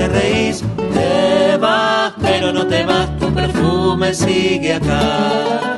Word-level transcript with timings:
te 0.00 0.08
reís. 0.08 0.64
Te 0.94 1.56
vas, 1.58 2.14
pero 2.22 2.52
no 2.52 2.66
te 2.66 2.84
vas, 2.84 3.18
tu 3.18 3.32
perfume 3.34 4.14
sigue 4.14 4.74
acá. 4.74 5.76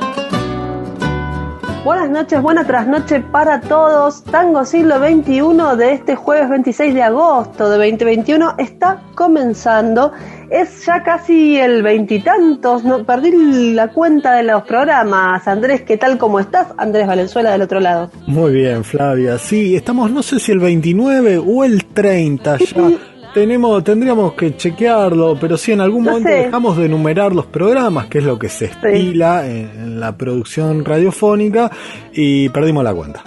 Buenas 1.83 2.09
noches, 2.09 2.41
buena 2.41 2.65
trasnoche 2.65 3.19
para 3.19 3.59
todos. 3.59 4.23
Tango 4.23 4.63
siglo 4.63 4.99
XXI 4.99 5.77
de 5.77 5.91
este 5.91 6.15
jueves 6.15 6.49
26 6.49 6.93
de 6.93 7.03
agosto 7.03 7.69
de 7.69 7.89
2021 7.89 8.55
está 8.57 9.01
comenzando. 9.15 10.13
Es 10.49 10.85
ya 10.85 11.03
casi 11.03 11.57
el 11.57 11.83
veintitantos, 11.83 12.85
no, 12.85 13.03
perdí 13.03 13.73
la 13.73 13.89
cuenta 13.89 14.35
de 14.35 14.43
los 14.43 14.63
programas. 14.63 15.45
Andrés, 15.49 15.81
¿qué 15.81 15.97
tal? 15.97 16.17
¿Cómo 16.17 16.39
estás? 16.39 16.67
Andrés 16.77 17.07
Valenzuela 17.07 17.51
del 17.51 17.63
otro 17.63 17.81
lado. 17.81 18.09
Muy 18.27 18.53
bien, 18.53 18.85
Flavia. 18.85 19.37
Sí, 19.37 19.75
estamos, 19.75 20.09
no 20.11 20.23
sé 20.23 20.39
si 20.39 20.53
el 20.53 20.59
29 20.59 21.39
o 21.45 21.65
el 21.65 21.83
30 21.83 22.57
ya. 22.59 22.89
Tenemos, 23.33 23.83
tendríamos 23.83 24.33
que 24.33 24.55
chequearlo, 24.55 25.35
pero 25.39 25.57
sí 25.57 25.71
en 25.71 25.81
algún 25.81 26.03
No 26.03 26.11
momento 26.11 26.29
sé. 26.29 26.35
dejamos 26.45 26.77
de 26.77 26.85
enumerar 26.85 27.33
los 27.33 27.47
programas, 27.47 28.05
que 28.05 28.19
es 28.19 28.23
lo 28.23 28.37
que 28.37 28.47
se 28.47 28.65
estila 28.65 29.47
en, 29.47 29.71
en 29.75 29.99
la 29.99 30.15
producción 30.15 30.85
radiofónica, 30.85 31.71
y 32.11 32.49
perdimos 32.49 32.83
la 32.83 32.93
cuenta. 32.93 33.23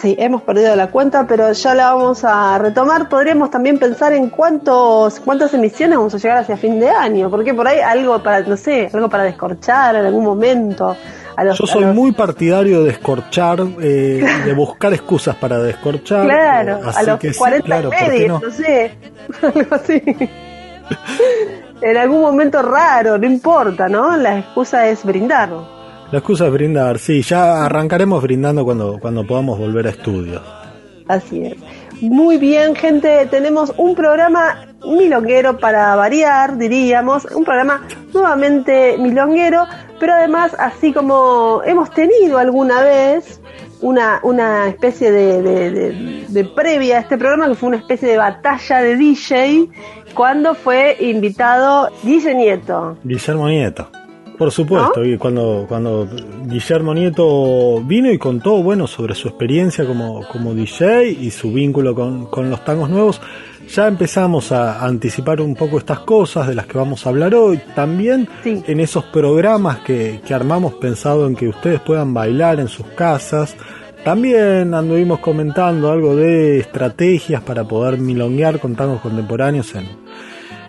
Sí, 0.00 0.16
hemos 0.18 0.40
perdido 0.40 0.74
la 0.74 0.90
cuenta, 0.90 1.26
pero 1.26 1.52
ya 1.52 1.74
la 1.74 1.92
vamos 1.92 2.24
a 2.24 2.56
retomar. 2.58 3.10
Podríamos 3.10 3.50
también 3.50 3.78
pensar 3.78 4.14
en 4.14 4.30
cuántos, 4.30 5.20
cuántas 5.20 5.52
emisiones 5.52 5.98
vamos 5.98 6.14
a 6.14 6.18
llegar 6.18 6.38
hacia 6.38 6.56
fin 6.56 6.80
de 6.80 6.88
año, 6.88 7.28
porque 7.28 7.52
por 7.52 7.68
ahí 7.68 7.78
algo 7.78 8.22
para, 8.22 8.40
no 8.40 8.56
sé, 8.56 8.88
algo 8.90 9.10
para 9.10 9.24
descorchar 9.24 9.96
en 9.96 10.06
algún 10.06 10.24
momento. 10.24 10.96
A 11.36 11.44
los, 11.44 11.58
Yo 11.58 11.64
a 11.64 11.66
soy 11.68 11.84
los- 11.84 11.94
muy 11.94 12.12
partidario 12.12 12.82
de 12.84 12.90
escorchar, 12.90 13.60
eh, 13.80 14.22
de 14.44 14.52
buscar 14.54 14.92
excusas 14.92 15.34
para 15.36 15.58
descorchar. 15.58 16.24
Claro, 16.26 16.78
eh, 16.78 16.90
a 16.94 17.02
los 17.04 17.18
que 17.18 17.32
sí, 17.32 17.38
40 17.38 17.64
claro, 17.64 17.90
¿por 17.90 17.98
y 17.98 18.00
qué 18.04 18.08
medio, 18.10 18.28
no? 18.28 18.40
no? 18.40 18.50
sé, 18.50 18.92
algo 19.42 19.74
así. 19.74 20.02
en 21.80 21.96
algún 21.96 22.20
momento 22.20 22.62
raro, 22.62 23.18
no 23.18 23.26
importa, 23.26 23.88
¿no? 23.88 24.16
La 24.16 24.38
excusa 24.38 24.86
es 24.88 25.04
brindar. 25.04 25.50
La 26.10 26.18
excusa 26.18 26.46
es 26.46 26.52
brindar, 26.52 26.98
sí, 26.98 27.22
ya 27.22 27.64
arrancaremos 27.64 28.22
brindando 28.22 28.64
cuando, 28.64 28.98
cuando 29.00 29.26
podamos 29.26 29.58
volver 29.58 29.86
a 29.86 29.90
estudios. 29.90 30.42
Así 31.08 31.44
es. 31.46 31.54
Muy 32.02 32.36
bien, 32.36 32.74
gente, 32.74 33.26
tenemos 33.30 33.72
un 33.76 33.94
programa 33.94 34.66
milonguero 34.84 35.58
para 35.58 35.94
variar, 35.96 36.56
diríamos, 36.58 37.24
un 37.26 37.44
programa 37.44 37.86
nuevamente 38.12 38.96
milonguero, 38.98 39.64
pero 40.00 40.14
además, 40.14 40.54
así 40.58 40.92
como 40.92 41.62
hemos 41.64 41.90
tenido 41.90 42.38
alguna 42.38 42.82
vez 42.82 43.40
una, 43.80 44.20
una 44.22 44.68
especie 44.68 45.10
de, 45.10 45.42
de- 45.42 45.70
de- 45.70 46.24
de 46.28 46.44
previa 46.44 46.98
a 46.98 47.00
este 47.00 47.18
programa, 47.18 47.48
que 47.48 47.54
fue 47.54 47.68
una 47.70 47.78
especie 47.78 48.08
de 48.08 48.16
batalla 48.16 48.78
de 48.80 48.96
DJ, 48.96 49.68
cuando 50.14 50.54
fue 50.54 50.96
invitado 51.00 51.88
Guille 52.04 52.34
Nieto. 52.34 52.96
Guillermo 53.02 53.48
Nieto. 53.48 53.88
Por 54.38 54.50
supuesto, 54.50 55.04
y 55.04 55.18
cuando, 55.18 55.66
cuando 55.68 56.08
Guillermo 56.46 56.94
Nieto 56.94 57.80
vino 57.84 58.10
y 58.10 58.18
contó 58.18 58.62
bueno 58.62 58.86
sobre 58.88 59.14
su 59.14 59.28
experiencia 59.28 59.86
como, 59.86 60.26
como 60.28 60.54
DJ 60.54 61.10
y 61.10 61.30
su 61.30 61.52
vínculo 61.52 61.94
con, 61.94 62.26
con 62.26 62.50
los 62.50 62.64
tangos 62.64 62.88
nuevos, 62.90 63.20
ya 63.74 63.86
empezamos 63.88 64.52
a 64.52 64.84
anticipar 64.84 65.40
un 65.40 65.54
poco 65.54 65.78
estas 65.78 66.00
cosas 66.00 66.46
de 66.48 66.54
las 66.54 66.66
que 66.66 66.76
vamos 66.78 67.06
a 67.06 67.08
hablar 67.08 67.34
hoy. 67.34 67.60
También 67.74 68.28
Sí. 68.42 68.62
en 68.66 68.80
esos 68.80 69.04
programas 69.04 69.78
que, 69.78 70.20
que 70.26 70.34
armamos 70.34 70.74
pensado 70.74 71.26
en 71.26 71.34
que 71.34 71.48
ustedes 71.48 71.80
puedan 71.80 72.12
bailar 72.12 72.60
en 72.60 72.68
sus 72.68 72.86
casas. 72.88 73.56
También 74.04 74.74
anduvimos 74.74 75.20
comentando 75.20 75.90
algo 75.90 76.16
de 76.16 76.58
estrategias 76.58 77.40
para 77.42 77.64
poder 77.64 77.98
milonguear 77.98 78.58
con 78.58 78.74
tangos 78.74 79.00
contemporáneos 79.00 79.74
en, 79.74 79.88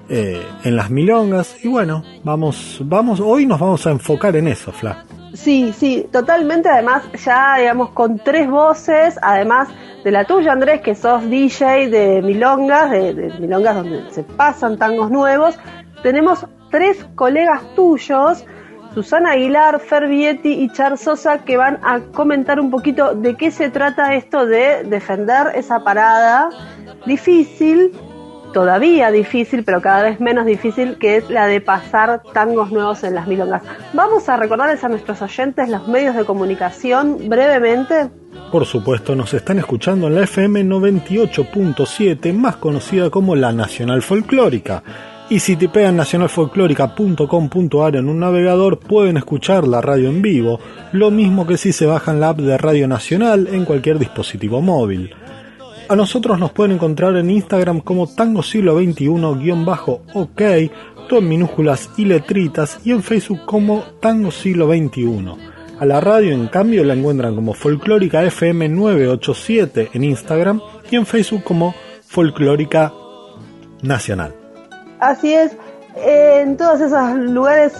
eh, 0.09 0.42
en 0.63 0.75
las 0.75 0.90
milongas 0.92 1.56
y 1.63 1.69
bueno 1.69 2.03
vamos 2.24 2.80
vamos 2.84 3.19
hoy 3.19 3.46
nos 3.46 3.59
vamos 3.59 3.88
a 3.88 3.92
enfocar 3.92 4.36
en 4.36 4.50
eso 4.50 4.72
Fla 4.72 5.06
Sí, 5.34 5.74
sí, 5.75 6.06
totalmente. 6.12 6.69
Además, 6.69 7.02
ya 7.25 7.56
digamos 7.58 7.90
con 7.90 8.19
tres 8.19 8.47
voces, 8.47 9.18
además 9.19 9.68
de 10.03 10.12
la 10.12 10.25
tuya, 10.25 10.52
Andrés, 10.52 10.81
que 10.81 10.96
sos 10.96 11.30
DJ 11.30 11.90
de 11.90 12.22
milongas, 12.22 12.91
de, 12.91 13.34
milongas 13.40 13.75
donde 13.75 14.12
se 14.12 14.24
pasan 14.24 14.78
tangos 14.78 15.09
nuevos. 15.09 15.58
Tenemos 16.02 16.46
tres 16.72 17.06
colegas 17.16 17.62
tuyos, 17.75 18.46
Susana 18.94 19.31
Aguilar, 19.31 19.80
Fer 19.80 20.08
Vietti 20.08 20.52
y 20.62 20.69
Char 20.69 20.97
Sosa, 20.97 21.40
que 21.40 21.58
van 21.58 21.80
a 21.84 22.02
comentar 22.13 22.59
un 22.59 22.69
poquito 22.69 23.16
de 23.16 23.36
qué 23.36 23.50
se 23.50 23.69
trata 23.69 24.13
esto 24.16 24.46
de 24.46 24.84
defender 24.84 25.47
esa 25.56 25.80
parada 25.80 26.50
difícil 27.06 27.92
todavía 28.53 29.12
difícil, 29.12 29.63
pero 29.66 29.81
cada 29.81 30.03
vez 30.03 30.19
menos 30.22 30.46
difícil, 30.46 30.97
que 30.97 31.18
es 31.18 31.30
la 31.30 31.47
de 31.47 31.59
pasar 31.59 32.22
tangos 32.34 32.72
nuevos 32.72 33.03
en 33.03 33.16
las 33.16 33.28
milongas. 33.28 33.63
Vamos 33.94 34.30
a 34.30 34.38
recordarles 34.38 34.84
a 34.84 34.90
nuestros 34.90 35.22
oyentes 35.22 35.68
los 35.69 35.88
medios 35.88 36.16
de 36.16 36.24
comunicación 36.24 37.18
brevemente. 37.28 38.09
Por 38.51 38.66
supuesto 38.66 39.16
nos 39.16 39.33
están 39.33 39.59
escuchando 39.59 40.07
en 40.07 40.16
la 40.16 40.23
FM 40.23 40.66
98.7 40.66 42.33
más 42.33 42.57
conocida 42.57 43.09
como 43.09 43.35
la 43.35 43.51
Nacional 43.51 44.01
Folclórica 44.01 44.83
y 45.29 45.39
si 45.39 45.55
tipean 45.55 45.95
nacionalfolclórica.com.ar 45.95 47.95
en 47.95 48.09
un 48.09 48.19
navegador 48.19 48.79
pueden 48.79 49.17
escuchar 49.17 49.67
la 49.67 49.81
radio 49.81 50.09
en 50.09 50.21
vivo, 50.21 50.59
lo 50.91 51.09
mismo 51.11 51.47
que 51.47 51.57
si 51.57 51.73
se 51.73 51.85
bajan 51.85 52.19
la 52.19 52.29
app 52.29 52.39
de 52.39 52.57
Radio 52.57 52.88
Nacional 52.88 53.47
en 53.51 53.66
cualquier 53.66 53.99
dispositivo 53.99 54.61
móvil. 54.61 55.13
A 55.89 55.95
nosotros 55.95 56.39
nos 56.39 56.51
pueden 56.51 56.74
encontrar 56.74 57.15
en 57.18 57.29
Instagram 57.29 57.81
como 57.81 58.07
Tango 58.07 58.44
Siglo 58.44 58.77
XXI-OK, 58.77 60.41
todo 61.09 61.19
en 61.19 61.27
minúsculas 61.27 61.89
y 61.97 62.06
letritas, 62.06 62.79
y 62.86 62.91
en 62.91 63.03
Facebook 63.03 63.41
como 63.45 63.83
Tango 64.00 64.31
Siglo 64.31 64.68
XXI. 64.68 65.52
A 65.80 65.86
la 65.86 66.00
radio, 66.00 66.34
en 66.34 66.48
cambio, 66.48 66.84
la 66.84 66.94
encuentran 66.94 67.36
como 67.36 67.54
Folclórica 67.54 68.24
FM 68.24 68.70
987 68.70 69.90
en 69.94 70.04
Instagram 70.04 70.62
y 70.90 70.96
en 70.96 71.06
Facebook 71.06 71.44
como 71.44 71.74
Folclórica 72.06 72.94
Nacional. 73.81 74.36
Así 75.00 75.34
es, 75.34 75.58
en 75.96 76.58
todos 76.58 76.80
esos 76.80 77.16
lugares, 77.16 77.74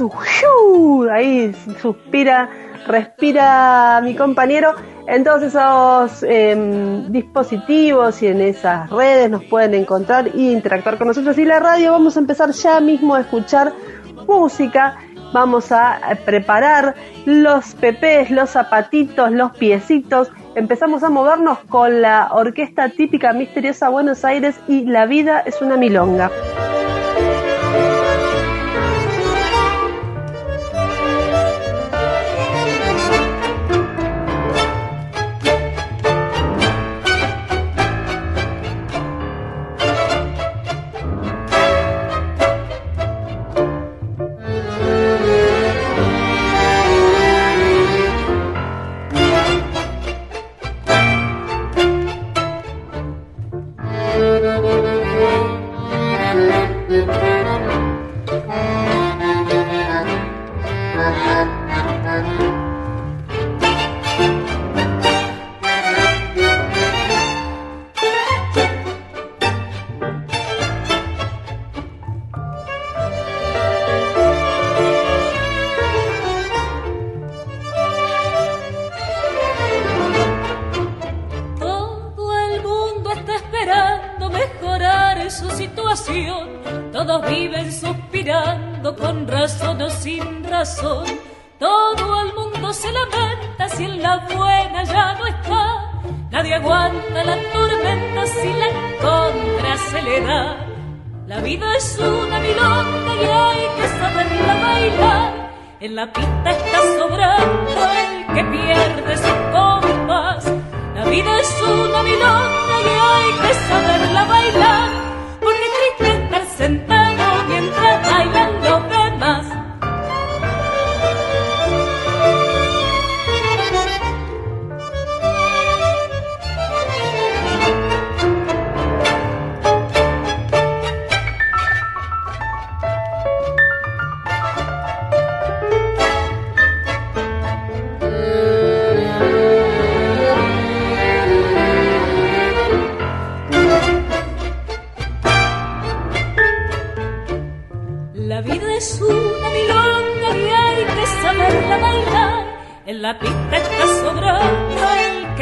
ahí 1.12 1.54
suspira, 1.81 2.50
respira 2.88 4.01
mi 4.04 4.16
compañero. 4.16 4.74
En 5.06 5.24
todos 5.25 5.44
esos 5.44 6.24
em, 6.24 7.12
dispositivos 7.12 8.24
y 8.24 8.28
en 8.28 8.40
esas 8.40 8.90
redes 8.90 9.30
nos 9.30 9.44
pueden 9.44 9.74
encontrar 9.74 10.34
y 10.34 10.51
interactuar 10.51 10.98
con 10.98 11.07
nosotros. 11.07 11.38
Y 11.38 11.44
la 11.44 11.60
radio, 11.60 11.92
vamos 11.92 12.16
a 12.16 12.22
empezar 12.22 12.51
ya 12.51 12.80
mismo 12.80 13.13
a 13.13 13.22
escuchar 13.22 13.74
música. 14.28 14.98
Vamos 15.33 15.71
a 15.71 16.00
eh, 16.12 16.15
preparar 16.15 16.95
los 17.25 17.75
pepés, 17.75 18.31
los 18.31 18.51
zapatitos, 18.51 19.31
los 19.31 19.51
piecitos. 19.57 20.31
Empezamos 20.56 21.03
a 21.03 21.09
movernos 21.09 21.57
con 21.68 22.01
la 22.01 22.30
orquesta 22.31 22.89
típica 22.89 23.33
misteriosa 23.33 23.89
Buenos 23.89 24.24
Aires 24.24 24.56
y 24.68 24.85
La 24.85 25.06
vida 25.06 25.41
es 25.41 25.62
una 25.62 25.75
milonga. 25.75 26.31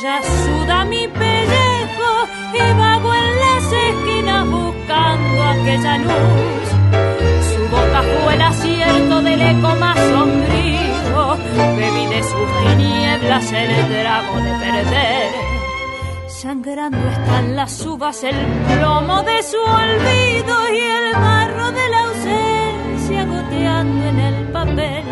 ya 0.00 0.20
suda 0.22 0.84
mi 0.84 1.06
pellejo 1.08 2.10
y 2.54 2.78
vago 2.78 3.14
en 3.14 3.40
las 3.44 3.72
esquinas 3.72 4.46
buscando 4.48 5.42
aquella 5.42 5.98
luz. 5.98 6.66
Su 7.52 7.62
boca 7.68 8.02
fue 8.02 8.34
el 8.34 8.42
acierto 8.42 9.22
del 9.22 9.40
eco 9.40 9.74
más 9.76 9.98
sombrío, 9.98 11.36
bebí 11.76 12.06
de 12.06 12.22
sus 12.22 12.48
tinieblas 12.62 13.52
el 13.52 13.88
trago 13.88 14.36
de 14.40 14.52
perder 14.58 15.52
Sangrando 16.42 16.98
están 17.08 17.54
las 17.54 17.86
uvas, 17.86 18.24
el 18.24 18.34
plomo 18.34 19.22
de 19.22 19.42
su 19.44 19.58
olvido 19.58 20.74
y 20.74 20.80
el 20.80 21.12
barro 21.12 21.70
de 21.70 21.88
la 21.88 22.00
ausencia 22.00 23.24
goteando 23.26 24.08
en 24.08 24.18
el 24.18 24.48
papel. 24.48 25.04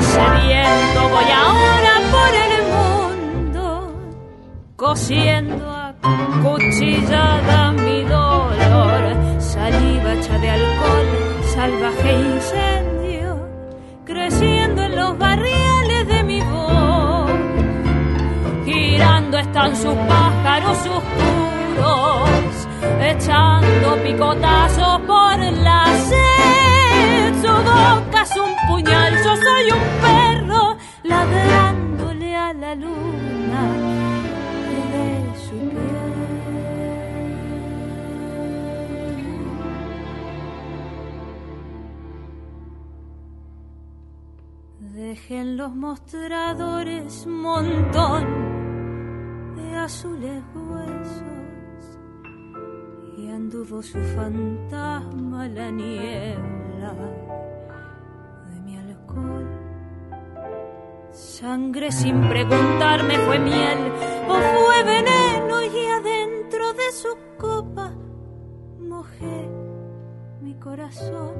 Sediento 0.00 1.08
voy 1.08 1.30
ahora 1.32 1.94
por 2.12 2.34
el 2.34 2.45
cosiendo 4.76 5.70
a 5.70 5.94
cuchillada 6.42 7.72
mi 7.72 8.02
dolor, 8.04 9.40
saliva 9.40 10.12
hecha 10.14 10.38
de 10.38 10.50
alcohol, 10.50 11.06
salvaje 11.54 12.12
incendio, 12.12 13.48
creciendo 14.04 14.82
en 14.82 14.96
los 14.96 15.18
barriales 15.18 16.06
de 16.06 16.22
mi 16.22 16.40
voz 16.40 16.86
están 19.38 19.76
sus 19.76 19.94
pájaros 20.08 20.78
oscuros 20.78 22.30
echando 23.00 23.96
picotazos 24.02 25.00
por 25.02 25.38
la 25.38 25.84
sed. 26.08 27.34
Su 27.42 27.52
boca 27.52 28.22
es 28.22 28.36
un 28.36 28.68
puñal, 28.68 29.14
yo 29.24 29.36
soy 29.36 29.70
un 29.72 29.84
perro 30.02 30.76
ladrándole 31.02 32.36
a 32.36 32.52
la 32.52 32.74
luna. 32.74 34.05
Dejen 44.96 45.56
los 45.56 45.74
mostradores 45.74 47.26
montón 47.26 48.24
de 49.56 49.76
azules 49.76 50.42
huesos 50.54 51.98
y 53.16 53.30
anduvo 53.30 53.82
su 53.82 53.98
fantasma 53.98 55.48
la 55.48 55.70
niebla 55.70 56.94
de 58.48 58.60
mi 58.60 58.76
alcohol. 58.76 59.55
Sangre 61.16 61.90
sin 61.92 62.28
preguntarme 62.28 63.18
fue 63.20 63.38
miel 63.38 63.78
o 64.28 64.34
fue 64.34 64.82
veneno 64.84 65.62
y 65.62 65.86
adentro 65.86 66.74
de 66.74 66.92
su 66.92 67.08
copa 67.38 67.90
mojé 68.78 69.48
mi 70.42 70.54
corazón. 70.56 71.32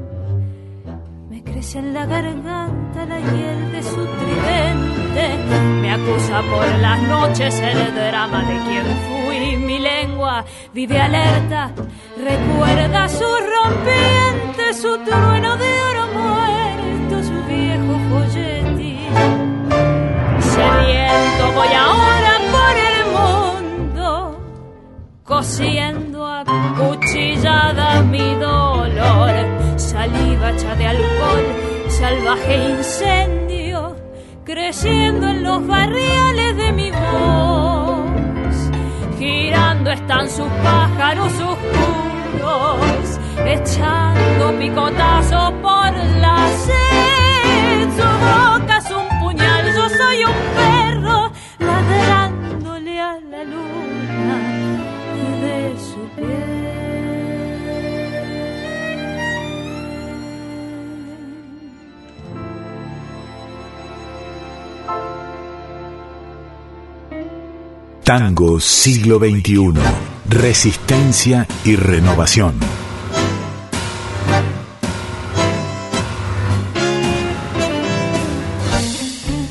Me 1.28 1.45
crece 1.45 1.80
en 1.80 1.92
la 1.92 2.06
garganta 2.06 3.04
la 3.04 3.21
hiel 3.21 3.73
de 3.73 3.83
su 3.83 4.02
tridente. 4.06 5.45
Me 5.83 5.92
acusa 5.92 6.40
por 6.40 6.66
las 6.80 7.02
noches 7.02 7.61
el 7.61 7.95
drama 7.95 8.45
de 8.45 8.59
quien 8.64 8.87
fui. 8.87 9.56
Mi 9.59 9.78
lengua 9.78 10.42
vive 10.73 10.99
alerta, 10.99 11.71
recuerda 12.16 13.09
su 13.11 13.26
rompiente, 13.26 14.73
su 14.73 14.97
trueno 15.04 15.59
de 15.59 15.83
oro 15.90 16.06
muerto, 16.14 17.23
su 17.23 17.45
viejo 17.47 17.99
folletín. 18.09 18.65
Sediento 20.56 21.52
voy 21.54 21.68
ahora 21.68 22.34
por 22.56 22.75
el 22.90 22.98
mundo, 23.16 24.40
cosiendo 25.22 26.26
a 26.26 26.44
cuchillada 26.78 28.02
mi 28.02 28.34
dolor 28.36 29.34
saliva 29.76 30.50
hecha 30.50 30.75
de 30.76 30.86
alcohol, 30.86 31.44
salvaje 31.88 32.56
incendio, 32.70 33.96
creciendo 34.44 35.28
en 35.28 35.42
los 35.42 35.66
barriales 35.66 36.56
de 36.56 36.72
mi 36.72 36.90
voz. 36.90 38.56
Girando 39.18 39.90
están 39.90 40.28
sus 40.30 40.48
pájaros 40.62 41.32
oscuros, 41.34 43.20
echando 43.44 44.58
picotazos 44.58 45.52
por 45.62 45.92
la 46.25 46.48
sed. 46.64 47.88
Su 47.96 48.02
boca 48.02 48.75
soy 50.16 50.25
un 50.25 50.32
perro, 50.54 51.32
ladrándole 51.58 53.00
a 53.00 53.20
la 53.20 53.44
luna 53.44 54.38
de 55.42 55.76
su 55.78 56.00
piel. 56.16 56.66
Tango 68.04 68.61
siglo 68.61 69.18
XXI. 69.18 69.75
Resistencia 70.28 71.46
y 71.64 71.76
renovación. 71.76 72.86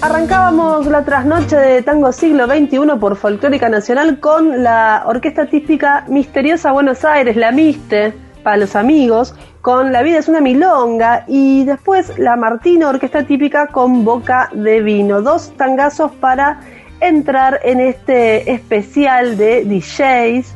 Arrancábamos 0.05 0.85
la 0.85 1.03
trasnoche 1.03 1.55
de 1.55 1.81
Tango 1.81 2.11
Siglo 2.11 2.45
XXI 2.45 2.99
por 2.99 3.15
Folclórica 3.15 3.69
Nacional 3.69 4.19
con 4.19 4.61
la 4.61 5.01
orquesta 5.07 5.47
típica 5.47 6.05
Misteriosa 6.07 6.71
Buenos 6.73 7.03
Aires, 7.03 7.35
la 7.35 7.51
Miste, 7.51 8.13
para 8.43 8.57
los 8.57 8.75
amigos, 8.75 9.33
con 9.61 9.91
La 9.91 10.03
vida 10.03 10.19
es 10.19 10.27
una 10.27 10.41
milonga 10.41 11.23
y 11.27 11.63
después 11.65 12.19
la 12.19 12.35
Martino, 12.35 12.89
orquesta 12.89 13.23
típica 13.23 13.65
con 13.65 14.05
Boca 14.05 14.51
de 14.53 14.79
Vino. 14.81 15.23
Dos 15.23 15.51
tangazos 15.57 16.11
para 16.11 16.59
entrar 16.99 17.61
en 17.63 17.79
este 17.79 18.51
especial 18.51 19.37
de 19.37 19.65
DJs 19.65 20.53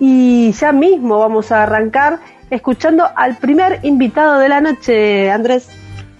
y 0.00 0.50
ya 0.50 0.72
mismo 0.72 1.20
vamos 1.20 1.52
a 1.52 1.62
arrancar 1.62 2.18
escuchando 2.50 3.08
al 3.14 3.36
primer 3.36 3.78
invitado 3.84 4.40
de 4.40 4.48
la 4.48 4.60
noche, 4.60 5.30
Andrés. 5.30 5.68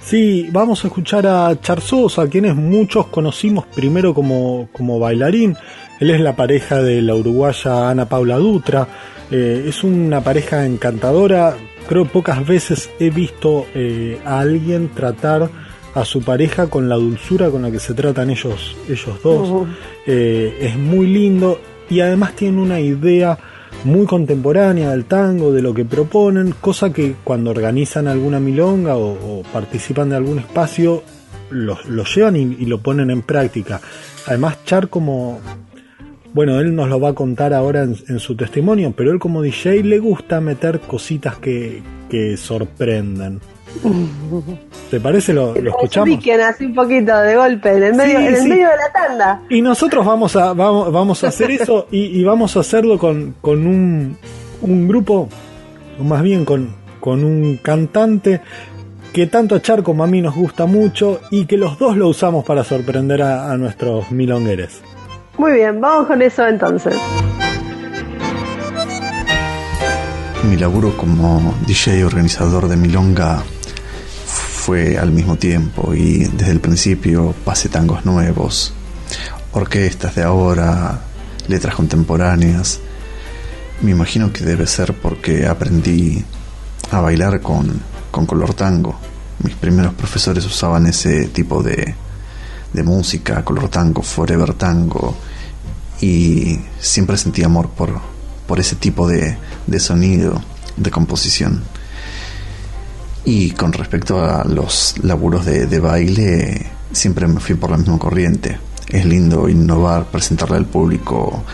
Sí, 0.09 0.49
vamos 0.51 0.83
a 0.83 0.87
escuchar 0.87 1.27
a 1.27 1.61
Charzosa, 1.61 2.23
a 2.23 2.29
quienes 2.29 2.57
muchos 2.57 3.09
conocimos 3.09 3.67
primero 3.67 4.15
como, 4.15 4.71
como 4.73 4.99
bailarín. 4.99 5.55
Él 6.01 6.09
es 6.09 6.19
la 6.19 6.35
pareja 6.35 6.81
de 6.81 7.03
la 7.03 7.15
uruguaya 7.15 7.91
Ana 7.91 8.09
Paula 8.09 8.37
Dutra. 8.37 8.89
Eh, 9.31 9.67
es 9.67 9.85
una 9.85 10.23
pareja 10.23 10.65
encantadora. 10.65 11.59
Creo 11.87 12.07
pocas 12.07 12.47
veces 12.47 12.89
he 12.99 13.11
visto 13.11 13.67
eh, 13.75 14.19
a 14.25 14.41
alguien 14.41 14.89
tratar 14.95 15.51
a 15.95 16.05
su 16.07 16.23
pareja 16.23 16.69
con 16.69 16.89
la 16.89 16.95
dulzura 16.95 17.51
con 17.51 17.61
la 17.61 17.71
que 17.71 17.79
se 17.79 17.93
tratan 17.93 18.31
ellos, 18.31 18.79
ellos 18.89 19.23
dos. 19.23 19.69
Eh, 20.07 20.57
es 20.59 20.79
muy 20.79 21.07
lindo 21.07 21.61
y 21.91 22.01
además 22.01 22.35
tienen 22.35 22.61
una 22.61 22.81
idea 22.81 23.39
muy 23.85 24.07
contemporánea 24.07 24.91
del 24.91 25.05
tango, 25.05 25.53
de 25.53 25.63
lo 25.63 25.75
que 25.75 25.85
proponen, 25.85 26.55
cosa 26.61 26.93
que 26.93 27.15
cuando 27.25 27.51
organizan 27.51 28.09
alguna 28.09 28.41
milonga 28.41 28.97
o, 28.97 29.43
participan 29.53 30.11
de 30.11 30.17
algún 30.17 30.39
espacio, 30.39 31.03
lo, 31.51 31.79
llevan 32.05 32.37
y, 32.37 32.67
lo 32.67 32.81
ponen 32.81 33.11
en 33.11 33.23
práctica. 33.23 33.81
Además, 34.27 34.65
Char 34.65 34.89
como... 34.89 35.41
Bueno, 36.35 36.61
él 36.61 36.75
nos 36.75 36.89
lo 36.91 37.01
va 37.01 37.11
a 37.11 37.15
contar 37.15 37.55
ahora 37.55 37.83
en, 37.85 38.19
su 38.19 38.37
testimonio, 38.37 38.93
pero 38.95 39.11
él 39.11 39.19
como 39.19 39.41
DJ 39.43 39.83
le 39.83 39.99
gusta 39.99 40.41
meter 40.41 40.81
cositas 40.81 41.37
que, 41.37 41.83
que 42.11 42.37
sorprenden. 42.37 43.41
¿Te 44.91 45.01
parece? 45.01 45.33
Lo, 45.33 45.55
lo 45.55 45.71
escuchamos. 45.71 46.19
así 46.47 46.65
un 46.65 46.75
poquito 46.75 47.17
de 47.19 47.37
golpe, 47.37 47.77
en 47.77 47.83
el 47.83 47.95
medio, 47.95 48.19
en 48.19 48.35
el 48.35 48.49
medio 48.49 48.69
de 48.69 48.77
la 48.77 48.93
tanda. 48.93 49.43
Y 49.51 49.61
nosotros 49.61 50.05
vamos 50.05 50.35
a, 50.37 50.53
vamos, 50.53 50.93
vamos 50.93 51.25
a 51.25 51.29
hacer 51.29 51.51
eso 51.51 51.87
y, 51.91 52.23
vamos 52.25 52.57
a 52.57 52.61
hacerlo 52.61 52.99
con, 52.99 53.35
con 53.41 53.67
un, 53.67 54.17
un, 54.63 54.89
grupo, 54.89 55.29
o 55.99 56.05
más 56.05 56.23
bien 56.23 56.45
con, 56.45 56.75
con 57.01 57.23
un 57.25 57.59
cantante 57.59 58.41
que 59.13 59.27
tanto 59.27 59.55
a 59.55 59.63
Char 59.63 59.83
como 59.83 60.05
a 60.05 60.07
mí 60.07 60.21
nos 60.21 60.35
gusta 60.35 60.67
mucho 60.67 61.21
y 61.31 61.47
que 61.47 61.57
los 61.57 61.79
dos 61.79 61.97
lo 61.97 62.09
usamos 62.09 62.45
para 62.45 62.65
sorprender 62.65 63.23
a, 63.23 63.51
a 63.51 63.57
nuestros 63.57 64.11
milongueres. 64.11 64.81
Muy 65.37 65.53
bien, 65.53 65.81
vamos 65.81 66.07
con 66.07 66.23
eso 66.23 66.47
entonces. 66.47 66.95
Mi 70.49 70.57
laburo 70.57 70.97
como 70.97 71.55
DJ 71.67 72.05
organizador 72.05 72.69
de 72.69 72.77
Milonga 72.77 73.43
fue 74.69 74.99
al 74.99 75.13
mismo 75.13 75.37
tiempo 75.37 75.95
y 75.95 76.27
desde 76.27 76.53
el 76.53 76.61
principio 76.61 77.35
pasé 77.43 77.71
tangos 77.71 78.05
nuevos, 78.05 78.75
orquestas 79.53 80.15
de 80.15 80.23
ahora, 80.23 81.01
letras 81.47 81.75
contemporáneas. 81.75 82.79
Me 83.81 83.93
imagino 83.93 84.31
que 84.31 84.45
debe 84.45 84.67
ser 84.67 84.93
porque 84.93 85.47
aprendí 85.47 86.23
a 86.91 87.01
bailar 87.01 87.41
con, 87.41 87.81
con 88.11 88.27
color 88.27 88.53
tango. 88.53 88.95
Mis 89.43 89.55
primeros 89.55 89.95
profesores 89.95 90.45
usaban 90.45 90.87
ese 90.87 91.29
tipo 91.29 91.63
de, 91.63 91.95
de 92.71 92.83
música, 92.83 93.43
color 93.47 93.71
tango, 93.71 94.03
forever 94.03 94.53
tango, 94.53 95.17
y 96.03 96.61
siempre 96.79 97.17
sentí 97.17 97.43
amor 97.43 97.71
por, 97.71 97.99
por 98.47 98.61
ese 98.61 98.77
tipo 98.77 99.09
de, 99.09 99.39
de 99.67 99.81
sonido, 99.81 100.43
de 100.77 100.91
composición. 100.91 101.65
Y 103.31 103.51
con 103.51 103.75
respecto 103.75 104.25
a 104.25 104.43
los 104.43 104.95
laburos 105.03 105.45
de, 105.45 105.81
baile, 105.81 106.65
siempre 106.93 107.27
me 107.27 107.41
fui 107.41 107.57
por 107.57 107.71
la 107.71 107.77
misma 107.77 107.99
corriente. 107.99 108.59
Es 108.89 109.05
lindo 109.05 109.51
innovar, 109.51 110.07
presentarle 110.07 110.57
al 110.57 110.65
público 110.65 111.45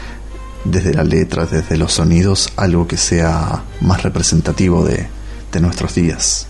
desde 0.65 0.95
la 0.95 1.03
letra, 1.03 1.47
desde 1.47 1.77
los 1.77 1.95
sonidos, 1.95 2.53
algo 2.55 2.87
que 2.87 2.97
sea 2.97 3.65
más 3.81 4.05
representativo 4.05 4.85
de, 4.85 5.09
nuestros 5.61 5.97
días. 5.97 6.47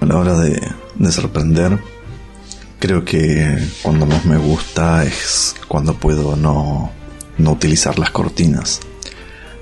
A 0.00 0.06
la 0.06 0.16
hora 0.16 0.38
de, 0.38 0.58
de 0.94 1.12
sorprender, 1.12 1.78
creo 2.78 3.04
que 3.04 3.58
cuando 3.82 4.06
más 4.06 4.24
me 4.24 4.38
gusta 4.38 5.04
es 5.04 5.54
cuando 5.68 5.92
puedo 5.92 6.36
no, 6.36 6.90
no 7.36 7.52
utilizar 7.52 7.98
las 7.98 8.12
cortinas. 8.12 8.80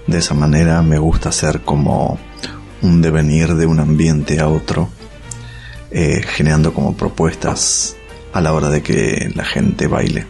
De 0.07 0.19
esa 0.19 0.35
manera 0.35 0.81
me 0.81 0.99
gusta 1.01 1.33
ser 1.33 1.63
como 1.63 2.21
un 2.83 3.03
devenir 3.03 3.55
de 3.55 3.67
un 3.67 3.81
ambiente 3.81 4.41
a 4.41 4.49
otro, 4.49 4.89
eh, 5.91 6.23
generando 6.27 6.73
como 6.73 6.97
propuestas 6.97 7.97
a 8.33 8.41
la 8.41 8.53
hora 8.53 8.69
de 8.69 8.83
que 8.83 9.31
la 9.35 9.45
gente 9.45 9.87
baile. 9.87 10.27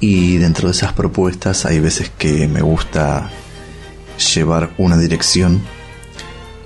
Y 0.00 0.36
dentro 0.36 0.68
de 0.68 0.74
esas 0.74 0.92
propuestas 0.92 1.66
hay 1.66 1.80
veces 1.80 2.10
que 2.16 2.46
me 2.46 2.62
gusta 2.62 3.30
llevar 4.34 4.70
una 4.78 4.96
dirección 4.96 5.60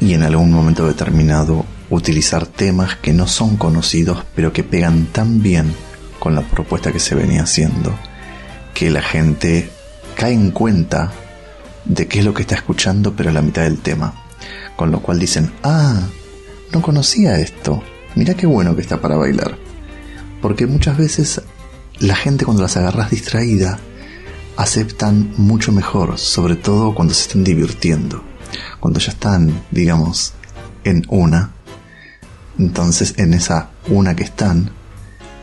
y 0.00 0.14
en 0.14 0.22
algún 0.22 0.50
momento 0.50 0.86
determinado 0.86 1.64
utilizar 1.90 2.46
temas 2.46 2.96
que 2.96 3.12
no 3.12 3.26
son 3.26 3.56
conocidos 3.56 4.24
pero 4.34 4.52
que 4.52 4.64
pegan 4.64 5.06
tan 5.06 5.42
bien 5.42 5.74
con 6.18 6.34
la 6.34 6.42
propuesta 6.42 6.92
que 6.92 6.98
se 6.98 7.14
venía 7.14 7.42
haciendo 7.42 7.94
que 8.74 8.90
la 8.90 9.02
gente 9.02 9.70
cae 10.16 10.32
en 10.32 10.50
cuenta 10.50 11.12
de 11.84 12.08
qué 12.08 12.20
es 12.20 12.24
lo 12.24 12.32
que 12.32 12.42
está 12.42 12.54
escuchando 12.54 13.14
pero 13.14 13.28
a 13.28 13.32
la 13.34 13.42
mitad 13.42 13.62
del 13.62 13.78
tema 13.78 14.21
con 14.82 14.90
lo 14.90 15.00
cual 15.00 15.20
dicen 15.20 15.52
ah 15.62 16.08
no 16.72 16.82
conocía 16.82 17.38
esto 17.38 17.80
mira 18.16 18.34
qué 18.34 18.46
bueno 18.46 18.74
que 18.74 18.82
está 18.82 19.00
para 19.00 19.14
bailar 19.14 19.56
porque 20.40 20.66
muchas 20.66 20.96
veces 20.96 21.40
la 22.00 22.16
gente 22.16 22.44
cuando 22.44 22.62
las 22.64 22.76
agarras 22.76 23.10
distraída 23.10 23.78
aceptan 24.56 25.32
mucho 25.36 25.70
mejor, 25.70 26.18
sobre 26.18 26.56
todo 26.56 26.96
cuando 26.96 27.14
se 27.14 27.22
están 27.22 27.44
divirtiendo, 27.44 28.24
cuando 28.80 28.98
ya 28.98 29.12
están, 29.12 29.62
digamos, 29.70 30.34
en 30.82 31.04
una. 31.08 31.52
Entonces 32.58 33.14
en 33.18 33.34
esa 33.34 33.70
una 33.86 34.16
que 34.16 34.24
están, 34.24 34.72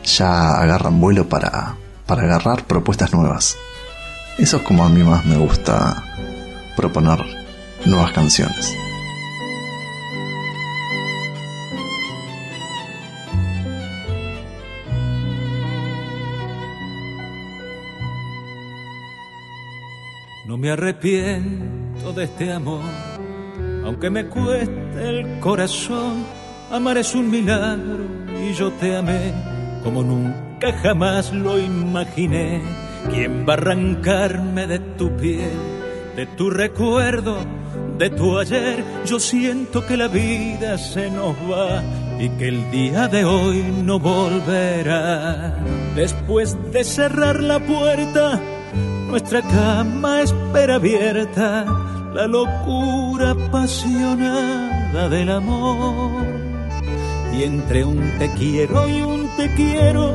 ya 0.04 0.60
agarran 0.60 1.00
vuelo 1.00 1.30
para, 1.30 1.76
para 2.04 2.24
agarrar 2.24 2.66
propuestas 2.66 3.14
nuevas. 3.14 3.56
Eso 4.36 4.58
es 4.58 4.62
como 4.64 4.84
a 4.84 4.90
mí 4.90 5.02
más 5.02 5.24
me 5.24 5.38
gusta 5.38 6.04
proponer 6.76 7.24
nuevas 7.86 8.12
canciones. 8.12 8.76
Me 20.60 20.72
arrepiento 20.72 22.12
de 22.12 22.24
este 22.24 22.52
amor, 22.52 22.84
aunque 23.82 24.10
me 24.10 24.26
cueste 24.26 25.08
el 25.08 25.40
corazón. 25.40 26.22
Amar 26.70 26.98
es 26.98 27.14
un 27.14 27.30
milagro 27.30 28.04
y 28.46 28.52
yo 28.52 28.70
te 28.72 28.94
amé 28.94 29.32
como 29.82 30.02
nunca 30.02 30.70
jamás 30.82 31.32
lo 31.32 31.58
imaginé. 31.58 32.60
¿Quién 33.10 33.46
va 33.48 33.54
a 33.54 33.56
arrancarme 33.56 34.66
de 34.66 34.78
tu 34.98 35.16
piel, 35.16 35.58
de 36.14 36.26
tu 36.26 36.50
recuerdo, 36.50 37.38
de 37.96 38.10
tu 38.10 38.38
ayer? 38.38 38.84
Yo 39.06 39.18
siento 39.18 39.86
que 39.86 39.96
la 39.96 40.08
vida 40.08 40.76
se 40.76 41.10
nos 41.10 41.34
va 41.50 41.82
y 42.20 42.28
que 42.36 42.48
el 42.48 42.70
día 42.70 43.08
de 43.08 43.24
hoy 43.24 43.64
no 43.82 43.98
volverá. 43.98 45.56
Después 45.96 46.54
de 46.70 46.84
cerrar 46.84 47.42
la 47.42 47.58
puerta, 47.60 48.38
nuestra 49.10 49.42
cama 49.42 50.22
espera 50.22 50.76
abierta 50.76 51.64
la 52.14 52.26
locura 52.28 53.32
apasionada 53.32 55.08
del 55.08 55.30
amor. 55.30 56.24
Y 57.36 57.42
entre 57.42 57.84
un 57.84 58.00
te 58.18 58.30
quiero 58.30 58.88
y 58.88 59.02
un 59.02 59.28
te 59.36 59.52
quiero, 59.54 60.14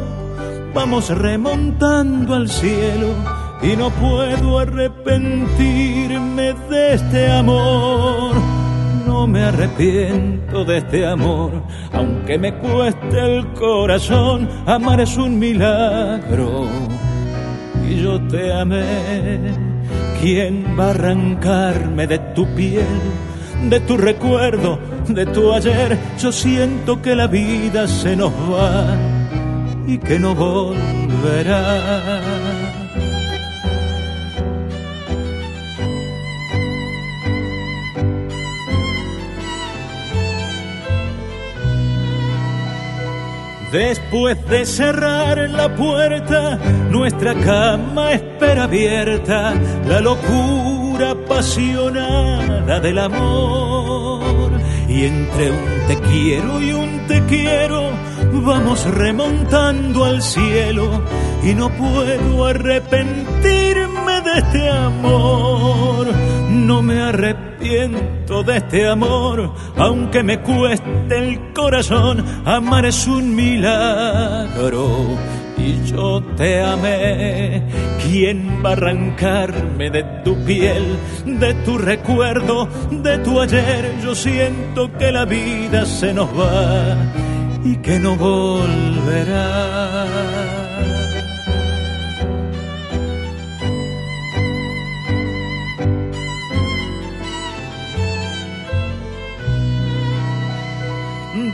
vamos 0.73 1.09
remontando 1.09 2.35
al 2.35 2.49
cielo. 2.49 3.09
Y 3.61 3.75
no 3.75 3.89
puedo 3.89 4.59
arrepentirme 4.59 6.53
de 6.69 6.93
este 6.93 7.31
amor. 7.31 8.33
No 9.05 9.27
me 9.27 9.43
arrepiento 9.43 10.63
de 10.63 10.77
este 10.77 11.05
amor, 11.05 11.51
aunque 11.93 12.37
me 12.37 12.53
cueste 12.59 13.19
el 13.19 13.45
corazón. 13.53 14.49
Amar 14.65 15.01
es 15.01 15.17
un 15.17 15.37
milagro 15.39 16.69
yo 17.93 18.19
te 18.27 18.53
amé. 18.53 18.83
¿Quién 20.21 20.75
va 20.79 20.87
a 20.87 20.89
arrancarme 20.91 22.07
de 22.07 22.19
tu 22.33 22.47
piel, 22.55 22.85
de 23.69 23.79
tu 23.81 23.97
recuerdo, 23.97 24.79
de 25.07 25.25
tu 25.27 25.51
ayer? 25.53 25.97
Yo 26.19 26.31
siento 26.31 27.01
que 27.01 27.15
la 27.15 27.27
vida 27.27 27.87
se 27.87 28.15
nos 28.15 28.31
va 28.31 28.95
y 29.87 29.97
que 29.99 30.17
no 30.17 30.33
volverá. 30.33 31.61
Después 43.75 44.37
de 44.47 44.65
cerrar 44.65 45.49
la 45.49 45.75
puerta, 45.75 46.57
nuestra 46.89 47.33
cama 47.35 48.13
espera 48.13 48.63
abierta 48.63 49.53
la 49.85 49.99
locura 49.99 51.11
apasionada 51.11 52.79
del 52.79 52.97
amor. 52.97 54.51
Y 54.87 55.03
entre 55.03 55.51
un 55.51 55.87
te 55.87 55.97
quiero 55.97 56.61
y 56.61 56.71
un 56.71 57.05
te 57.05 57.21
quiero, 57.25 57.91
vamos 58.31 58.85
remontando 58.85 60.05
al 60.05 60.21
cielo. 60.21 61.03
Y 61.43 61.53
no 61.53 61.67
puedo 61.67 62.45
arrepentirme 62.45 63.74
este 64.37 64.69
amor. 64.69 66.07
No 66.49 66.81
me 66.81 66.99
arrepiento 67.01 68.43
de 68.43 68.57
este 68.57 68.87
amor, 68.87 69.51
aunque 69.77 70.23
me 70.23 70.39
cueste 70.39 71.17
el 71.17 71.53
corazón. 71.53 72.23
Amar 72.45 72.85
es 72.85 73.07
un 73.07 73.35
milagro 73.35 75.17
y 75.57 75.83
yo 75.85 76.21
te 76.35 76.61
amé. 76.61 77.63
¿Quién 78.03 78.61
va 78.63 78.69
a 78.69 78.73
arrancarme 78.73 79.89
de 79.89 80.03
tu 80.23 80.35
piel, 80.45 80.97
de 81.25 81.53
tu 81.65 81.77
recuerdo, 81.77 82.67
de 82.91 83.17
tu 83.19 83.39
ayer? 83.39 83.95
Yo 84.03 84.15
siento 84.15 84.91
que 84.97 85.11
la 85.11 85.25
vida 85.25 85.85
se 85.85 86.13
nos 86.13 86.29
va 86.29 86.97
y 87.63 87.75
que 87.77 87.99
no 87.99 88.15
volverá. 88.15 90.05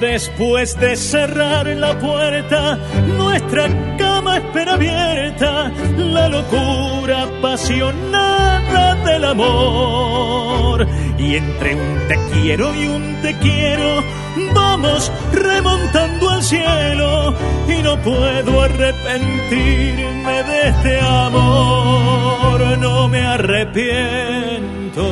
Después 0.01 0.77
de 0.79 0.95
cerrar 0.95 1.67
la 1.67 1.97
puerta, 1.99 2.75
nuestra 3.05 3.67
cama 3.99 4.37
espera 4.37 4.73
abierta 4.73 5.71
la 5.95 6.27
locura 6.27 7.21
apasionada 7.21 8.95
del 9.05 9.23
amor. 9.25 10.87
Y 11.19 11.35
entre 11.35 11.75
un 11.75 12.07
te 12.07 12.19
quiero 12.33 12.73
y 12.73 12.87
un 12.87 13.21
te 13.21 13.37
quiero, 13.37 14.03
vamos 14.55 15.11
remontando 15.33 16.31
al 16.31 16.41
cielo. 16.41 17.35
Y 17.67 17.83
no 17.83 17.95
puedo 18.01 18.59
arrepentirme 18.59 20.43
de 20.43 20.67
este 20.69 20.99
amor, 20.99 22.75
no 22.79 23.07
me 23.07 23.21
arrepiento 23.21 25.03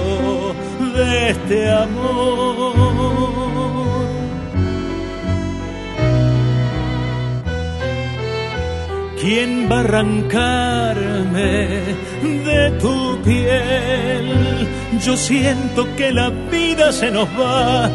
de 0.95 1.29
este 1.29 1.69
amor. 1.69 2.68
¿Quién 9.31 9.69
va 9.71 9.75
a 9.75 9.79
arrancarme 9.81 11.67
de 12.47 12.71
tu 12.81 13.21
piel? 13.21 14.67
Yo 15.05 15.15
siento 15.15 15.85
que 15.95 16.11
la 16.11 16.29
vida 16.29 16.91
se 16.91 17.11
nos 17.11 17.27
va 17.39 17.91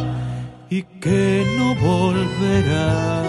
y 0.71 0.85
que 0.85 1.45
no 1.59 1.75
volverá. 1.75 3.25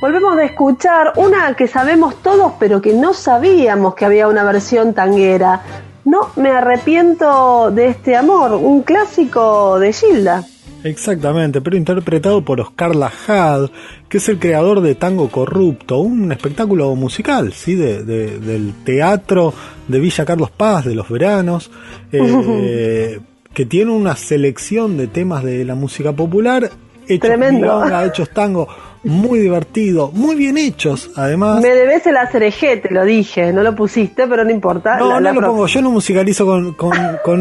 Volvemos 0.00 0.38
a 0.38 0.44
escuchar 0.44 1.14
una 1.16 1.56
que 1.56 1.66
sabemos 1.66 2.22
todos, 2.22 2.52
pero 2.60 2.80
que 2.80 2.94
no 2.94 3.12
sabíamos 3.12 3.96
que 3.96 4.04
había 4.04 4.28
una 4.28 4.44
versión 4.44 4.94
tanguera. 4.94 5.60
No 6.08 6.30
me 6.36 6.48
arrepiento 6.48 7.70
de 7.70 7.88
este 7.88 8.16
amor, 8.16 8.52
un 8.54 8.80
clásico 8.80 9.78
de 9.78 9.92
Gilda. 9.92 10.42
Exactamente, 10.82 11.60
pero 11.60 11.76
interpretado 11.76 12.42
por 12.42 12.62
Oscar 12.62 12.96
Lajad, 12.96 13.68
que 14.08 14.16
es 14.16 14.26
el 14.30 14.38
creador 14.38 14.80
de 14.80 14.94
Tango 14.94 15.28
Corrupto, 15.28 15.98
un 15.98 16.32
espectáculo 16.32 16.94
musical, 16.94 17.52
¿sí? 17.52 17.74
De, 17.74 18.02
del 18.04 18.72
teatro 18.84 19.52
de 19.86 20.00
Villa 20.00 20.24
Carlos 20.24 20.50
Paz, 20.50 20.86
de 20.86 20.94
los 20.94 21.10
veranos, 21.10 21.70
eh, 22.12 23.20
que 23.52 23.66
tiene 23.66 23.90
una 23.90 24.16
selección 24.16 24.96
de 24.96 25.08
temas 25.08 25.44
de 25.44 25.62
la 25.66 25.74
música 25.74 26.14
popular 26.14 26.70
hechos 27.08 27.28
Tremendo. 27.28 27.60
milonga, 27.60 28.04
hechos 28.04 28.30
tango, 28.30 28.68
muy 29.04 29.38
divertidos, 29.38 30.12
muy 30.12 30.34
bien 30.36 30.58
hechos, 30.58 31.10
además. 31.14 31.60
Me 31.62 31.68
debes 31.70 32.04
el 32.06 32.16
ACRG, 32.16 32.82
te 32.82 32.88
lo 32.90 33.04
dije, 33.04 33.52
no 33.52 33.62
lo 33.62 33.74
pusiste, 33.74 34.26
pero 34.26 34.44
no 34.44 34.50
importa. 34.50 34.96
No, 34.98 35.08
la- 35.08 35.14
no 35.14 35.20
la 35.20 35.32
lo 35.32 35.40
pro- 35.40 35.48
pongo, 35.52 35.66
yo 35.66 35.82
no 35.82 35.90
musicalizo 35.90 36.44
con, 36.44 36.74
con, 36.74 36.92
con. 37.24 37.40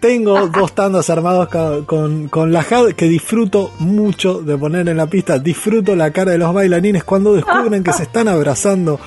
Tengo 0.00 0.46
dos 0.54 0.72
tandas 0.74 1.10
armados 1.10 1.48
con, 1.86 2.28
con 2.28 2.52
la 2.52 2.62
JAD 2.62 2.92
que 2.92 3.06
disfruto 3.06 3.72
mucho 3.80 4.40
de 4.40 4.56
poner 4.56 4.88
en 4.88 4.96
la 4.96 5.06
pista. 5.06 5.38
Disfruto 5.38 5.94
la 5.96 6.10
cara 6.12 6.32
de 6.32 6.38
los 6.38 6.54
bailarines 6.54 7.04
cuando 7.04 7.34
descubren 7.34 7.82
que 7.82 7.92
se 7.92 8.04
están 8.04 8.28
abrazando 8.28 8.98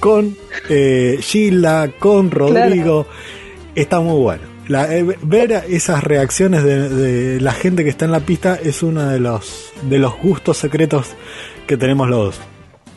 con 0.00 0.34
eh, 0.70 1.18
Gilda, 1.20 1.90
con 1.98 2.30
Rodrigo. 2.30 3.06
Está 3.74 4.00
muy 4.00 4.20
bueno. 4.20 4.47
La- 4.68 4.94
eh, 4.94 5.04
ver 5.22 5.64
esas 5.68 6.04
reacciones 6.04 6.62
de, 6.62 6.88
de 6.88 7.40
la 7.40 7.52
gente 7.52 7.84
que 7.84 7.90
está 7.90 8.04
en 8.04 8.12
la 8.12 8.20
pista 8.20 8.58
es 8.62 8.82
uno 8.82 9.06
de 9.08 9.18
los, 9.18 9.72
de 9.82 9.98
los 9.98 10.16
gustos 10.18 10.58
secretos 10.58 11.14
que 11.66 11.76
tenemos 11.76 12.08
los, 12.08 12.40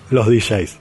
los 0.09 0.27
DJs. 0.27 0.77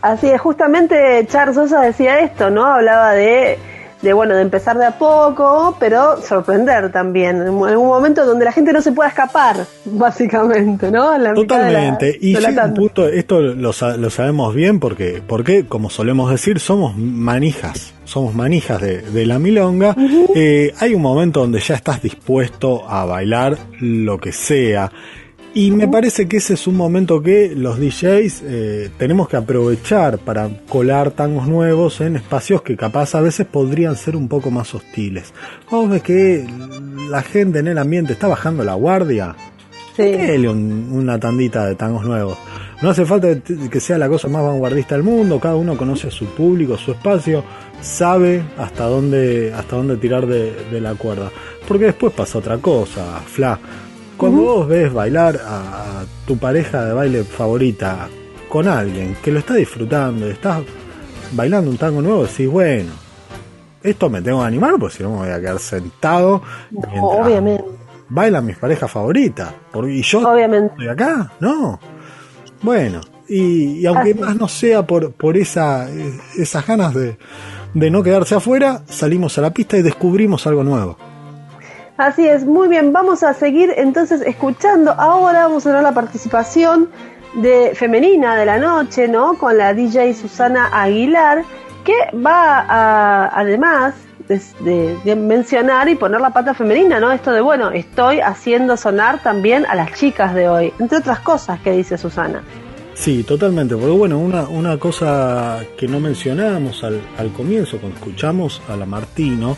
Así 0.00 0.28
es, 0.30 0.40
justamente 0.40 1.26
Charles 1.28 1.56
Sosa 1.56 1.80
decía 1.80 2.20
esto, 2.20 2.50
¿no? 2.50 2.64
Hablaba 2.64 3.12
de, 3.12 3.58
de, 4.02 4.12
bueno, 4.12 4.34
de 4.36 4.42
empezar 4.42 4.78
de 4.78 4.86
a 4.86 4.98
poco, 4.98 5.76
pero 5.80 6.22
sorprender 6.22 6.92
también, 6.92 7.36
en 7.42 7.48
algún 7.64 7.88
momento 7.88 8.24
donde 8.24 8.44
la 8.44 8.52
gente 8.52 8.72
no 8.72 8.80
se 8.80 8.92
pueda 8.92 9.08
escapar, 9.08 9.56
básicamente, 9.84 10.90
¿no? 10.90 11.14
En 11.14 11.24
la 11.24 11.32
mitad 11.32 11.56
de 11.58 11.72
la- 11.72 11.78
Totalmente. 11.80 12.18
y 12.20 12.34
de 12.34 12.40
llega 12.40 12.64
un 12.64 12.74
punto, 12.74 13.08
esto 13.08 13.40
lo, 13.40 13.72
lo 13.72 14.10
sabemos 14.10 14.54
bien 14.54 14.80
porque, 14.80 15.22
porque, 15.26 15.66
como 15.66 15.90
solemos 15.90 16.30
decir, 16.30 16.60
somos 16.60 16.96
manijas, 16.96 17.92
somos 18.04 18.34
manijas 18.34 18.80
de, 18.80 19.02
de 19.02 19.26
la 19.26 19.38
milonga. 19.38 19.94
Eh, 20.34 20.72
hay 20.78 20.94
un 20.94 21.02
momento 21.02 21.40
donde 21.40 21.60
ya 21.60 21.74
estás 21.74 22.00
dispuesto 22.02 22.88
a 22.88 23.04
bailar 23.04 23.56
lo 23.80 24.18
que 24.18 24.32
sea. 24.32 24.90
Y 25.54 25.70
me 25.72 25.88
parece 25.88 26.28
que 26.28 26.36
ese 26.36 26.54
es 26.54 26.66
un 26.66 26.76
momento 26.76 27.20
que 27.22 27.52
los 27.56 27.78
DJs 27.80 28.42
eh, 28.44 28.90
tenemos 28.96 29.28
que 29.28 29.36
aprovechar 29.36 30.18
para 30.18 30.48
colar 30.68 31.10
tangos 31.10 31.48
nuevos 31.48 32.00
en 32.00 32.16
espacios 32.16 32.62
que 32.62 32.76
capaz 32.76 33.14
a 33.16 33.20
veces 33.20 33.46
podrían 33.46 33.96
ser 33.96 34.14
un 34.14 34.28
poco 34.28 34.50
más 34.52 34.72
hostiles. 34.74 35.32
Vos 35.70 35.90
ves 35.90 36.02
que 36.02 36.46
la 37.10 37.22
gente 37.22 37.58
en 37.58 37.66
el 37.68 37.78
ambiente 37.78 38.12
está 38.12 38.28
bajando 38.28 38.62
la 38.62 38.74
guardia. 38.74 39.34
Sí. 39.96 40.02
Dele 40.04 40.48
un- 40.48 40.90
una 40.92 41.18
tandita 41.18 41.66
de 41.66 41.74
tangos 41.74 42.04
nuevos. 42.04 42.38
No 42.80 42.90
hace 42.90 43.04
falta 43.04 43.26
que 43.40 43.80
sea 43.80 43.98
la 43.98 44.08
cosa 44.08 44.28
más 44.28 44.44
vanguardista 44.44 44.94
del 44.94 45.02
mundo, 45.02 45.40
cada 45.40 45.56
uno 45.56 45.76
conoce 45.76 46.06
a 46.06 46.10
su 46.12 46.26
público, 46.26 46.76
su 46.78 46.92
espacio, 46.92 47.42
sabe 47.80 48.42
hasta 48.56 48.84
dónde, 48.84 49.52
hasta 49.52 49.74
dónde 49.74 49.96
tirar 49.96 50.26
de, 50.26 50.52
de 50.70 50.80
la 50.80 50.94
cuerda. 50.94 51.32
Porque 51.66 51.86
después 51.86 52.12
pasa 52.12 52.38
otra 52.38 52.58
cosa, 52.58 53.20
Fla. 53.26 53.58
Cuando 54.18 54.42
vos 54.42 54.68
ves 54.68 54.92
bailar 54.92 55.40
a, 55.46 56.00
a 56.00 56.04
tu 56.26 56.36
pareja 56.36 56.84
de 56.84 56.92
baile 56.92 57.24
favorita 57.24 58.08
con 58.48 58.66
alguien 58.68 59.16
que 59.22 59.30
lo 59.30 59.38
está 59.38 59.54
disfrutando, 59.54 60.26
y 60.26 60.30
estás 60.32 60.62
bailando 61.32 61.70
un 61.70 61.76
tango 61.78 62.02
nuevo, 62.02 62.24
decís, 62.24 62.48
bueno, 62.48 62.90
esto 63.82 64.10
me 64.10 64.20
tengo 64.20 64.40
que 64.40 64.46
animar 64.46 64.74
porque 64.78 64.96
si 64.96 65.02
no 65.04 65.10
me 65.12 65.16
voy 65.18 65.28
a 65.30 65.38
quedar 65.40 65.58
sentado. 65.60 66.42
No, 66.70 67.04
obviamente, 67.08 67.64
bailan 68.08 68.44
mis 68.46 68.56
parejas 68.58 68.90
favoritas. 68.90 69.52
Por- 69.70 69.88
y 69.88 70.02
yo 70.02 70.28
obviamente. 70.28 70.72
estoy 70.72 70.88
acá, 70.88 71.32
no. 71.40 71.78
Bueno, 72.62 73.00
y, 73.28 73.80
y 73.80 73.86
aunque 73.86 74.10
Así. 74.10 74.20
más 74.20 74.36
no 74.36 74.48
sea 74.48 74.84
por, 74.86 75.12
por 75.12 75.36
esa, 75.36 75.88
esas 76.36 76.66
ganas 76.66 76.92
de, 76.94 77.18
de 77.74 77.90
no 77.90 78.02
quedarse 78.02 78.34
afuera, 78.34 78.82
salimos 78.88 79.38
a 79.38 79.42
la 79.42 79.50
pista 79.52 79.76
y 79.76 79.82
descubrimos 79.82 80.44
algo 80.48 80.64
nuevo. 80.64 80.98
Así 81.98 82.28
es, 82.28 82.44
muy 82.44 82.68
bien, 82.68 82.92
vamos 82.92 83.24
a 83.24 83.34
seguir 83.34 83.74
entonces 83.76 84.20
escuchando. 84.20 84.92
Ahora 84.92 85.48
vamos 85.48 85.66
a 85.66 85.72
ver 85.72 85.82
la 85.82 85.92
participación 85.92 86.88
de 87.34 87.72
femenina 87.74 88.36
de 88.36 88.46
la 88.46 88.56
noche, 88.56 89.08
¿no? 89.08 89.36
Con 89.36 89.58
la 89.58 89.74
DJ 89.74 90.14
Susana 90.14 90.70
Aguilar, 90.72 91.42
que 91.84 92.16
va 92.16 92.60
a, 92.60 93.26
además 93.36 93.94
de, 94.28 95.16
mencionar 95.16 95.88
y 95.88 95.96
poner 95.96 96.20
la 96.20 96.30
pata 96.30 96.54
femenina, 96.54 97.00
¿no? 97.00 97.10
Esto 97.10 97.32
de, 97.32 97.40
bueno, 97.40 97.72
estoy 97.72 98.20
haciendo 98.20 98.76
sonar 98.76 99.20
también 99.20 99.66
a 99.66 99.74
las 99.74 99.92
chicas 99.94 100.36
de 100.36 100.48
hoy, 100.48 100.72
entre 100.78 100.98
otras 100.98 101.18
cosas 101.18 101.58
que 101.58 101.72
dice 101.72 101.98
Susana. 101.98 102.44
Sí, 102.94 103.24
totalmente, 103.24 103.74
porque 103.74 103.96
bueno, 103.96 104.18
una, 104.18 104.42
una 104.42 104.78
cosa 104.78 105.64
que 105.76 105.88
no 105.88 105.98
mencionábamos 105.98 106.84
al, 106.84 107.00
al 107.18 107.32
comienzo, 107.32 107.78
cuando 107.78 107.98
escuchamos 107.98 108.62
a 108.68 108.76
la 108.76 108.86
Martino, 108.86 109.56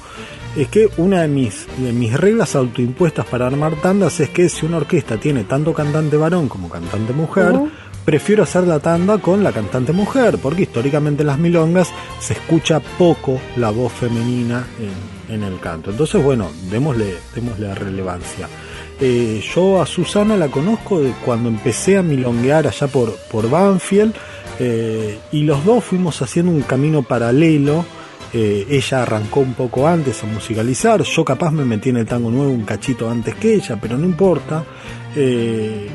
es 0.57 0.69
que 0.69 0.89
una 0.97 1.23
de 1.23 1.29
mis, 1.29 1.67
de 1.79 1.93
mis 1.93 2.13
reglas 2.19 2.57
autoimpuestas 2.57 3.27
para 3.27 3.47
armar 3.47 3.75
tandas 3.77 4.19
es 4.21 4.31
que 4.31 4.49
si 4.49 4.67
una 4.67 4.79
orquesta 4.79 5.17
tiene 5.17 5.45
tanto 5.45 5.73
cantante 5.73 6.17
varón 6.17 6.49
como 6.49 6.69
cantante 6.69 7.13
mujer, 7.13 7.53
Ujú. 7.53 7.71
prefiero 8.05 8.43
hacer 8.43 8.65
la 8.67 8.81
tanda 8.81 9.19
con 9.19 9.45
la 9.45 9.53
cantante 9.53 9.93
mujer, 9.93 10.39
porque 10.43 10.63
históricamente 10.63 11.23
en 11.23 11.29
las 11.29 11.39
milongas 11.39 11.91
se 12.19 12.33
escucha 12.33 12.81
poco 12.81 13.41
la 13.57 13.71
voz 13.71 13.93
femenina 13.93 14.67
en, 15.29 15.35
en 15.35 15.43
el 15.45 15.61
canto. 15.61 15.91
Entonces, 15.91 16.23
bueno, 16.23 16.49
démosle, 16.71 17.15
démosle 17.35 17.75
relevancia. 17.75 18.49
Eh, 19.01 19.43
yo 19.55 19.81
a 19.81 19.87
Susana 19.87 20.37
la 20.37 20.49
conozco 20.49 21.01
de 21.01 21.13
cuando 21.25 21.49
empecé 21.49 21.97
a 21.97 22.03
milonguear 22.03 22.67
allá 22.67 22.87
por, 22.89 23.15
por 23.31 23.49
Banfield 23.49 24.13
eh, 24.59 25.19
y 25.33 25.45
los 25.45 25.65
dos 25.65 25.85
fuimos 25.85 26.21
haciendo 26.21 26.53
un 26.53 26.63
camino 26.63 27.03
paralelo. 27.03 27.85
Eh, 28.33 28.67
ella 28.71 29.03
arrancó 29.03 29.41
un 29.41 29.55
poco 29.55 29.89
antes 29.89 30.23
a 30.23 30.27
musicalizar, 30.27 31.03
yo 31.03 31.25
capaz 31.25 31.51
me 31.51 31.65
metí 31.65 31.89
en 31.89 31.97
el 31.97 32.07
tango 32.07 32.31
nuevo 32.31 32.53
un 32.53 32.65
cachito 32.65 33.11
antes 33.11 33.35
que 33.35 33.55
ella, 33.55 33.79
pero 33.81 33.99
no 33.99 34.05
importa. 34.05 34.65
Eh, 35.17 35.89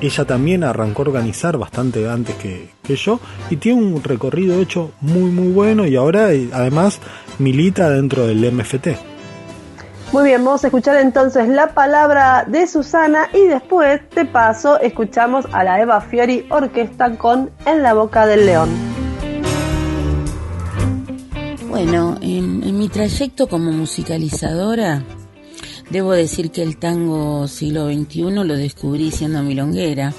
ella 0.00 0.24
también 0.24 0.64
arrancó 0.64 1.02
a 1.02 1.06
organizar 1.06 1.56
bastante 1.56 2.08
antes 2.08 2.34
que, 2.36 2.70
que 2.82 2.96
yo 2.96 3.18
y 3.50 3.56
tiene 3.56 3.82
un 3.82 4.02
recorrido 4.02 4.60
hecho 4.60 4.92
muy 5.00 5.30
muy 5.30 5.52
bueno 5.52 5.86
y 5.86 5.96
ahora 5.96 6.32
eh, 6.32 6.50
además 6.52 7.00
milita 7.38 7.88
dentro 7.90 8.26
del 8.26 8.52
MFT. 8.52 8.88
Muy 10.12 10.24
bien, 10.24 10.44
vamos 10.44 10.62
a 10.62 10.68
escuchar 10.68 10.96
entonces 10.96 11.48
la 11.48 11.68
palabra 11.68 12.44
de 12.46 12.66
Susana 12.68 13.28
y 13.34 13.46
después, 13.48 14.00
de 14.14 14.24
paso, 14.24 14.80
escuchamos 14.80 15.46
a 15.52 15.64
la 15.64 15.80
Eva 15.80 16.00
Fiori 16.00 16.46
Orquesta 16.48 17.16
con 17.18 17.50
En 17.66 17.82
la 17.82 17.92
Boca 17.92 18.24
del 18.24 18.46
León. 18.46 18.95
Bueno, 21.76 22.16
en, 22.22 22.78
mi 22.78 22.88
trayecto 22.88 23.48
como 23.48 23.70
musicalizadora, 23.70 25.04
debo 25.90 26.12
decir 26.12 26.50
que 26.50 26.62
el 26.62 26.78
tango 26.78 27.46
siglo 27.48 27.92
XXI 27.92 28.30
lo 28.30 28.56
descubrí 28.56 29.10
siendo 29.10 29.42
milonguera, 29.42 30.14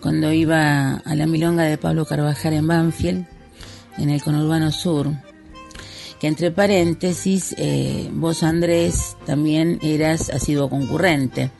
cuando 0.00 0.32
iba 0.32 0.94
a 0.94 1.14
la 1.14 1.26
milonga 1.26 1.64
de 1.64 1.76
Pablo 1.76 2.06
Carvajal 2.06 2.54
en 2.54 2.66
Banfield, 2.66 3.26
en 3.98 4.08
el 4.08 4.22
conurbano 4.22 4.72
sur, 4.72 5.10
que 6.18 6.26
entre 6.26 6.50
paréntesis, 6.50 7.54
eh, 7.58 8.08
vos 8.10 8.42
Andrés 8.42 9.18
también 9.26 9.78
eras 9.82 10.30
asiduo 10.30 10.70
concurrente. 10.70 11.50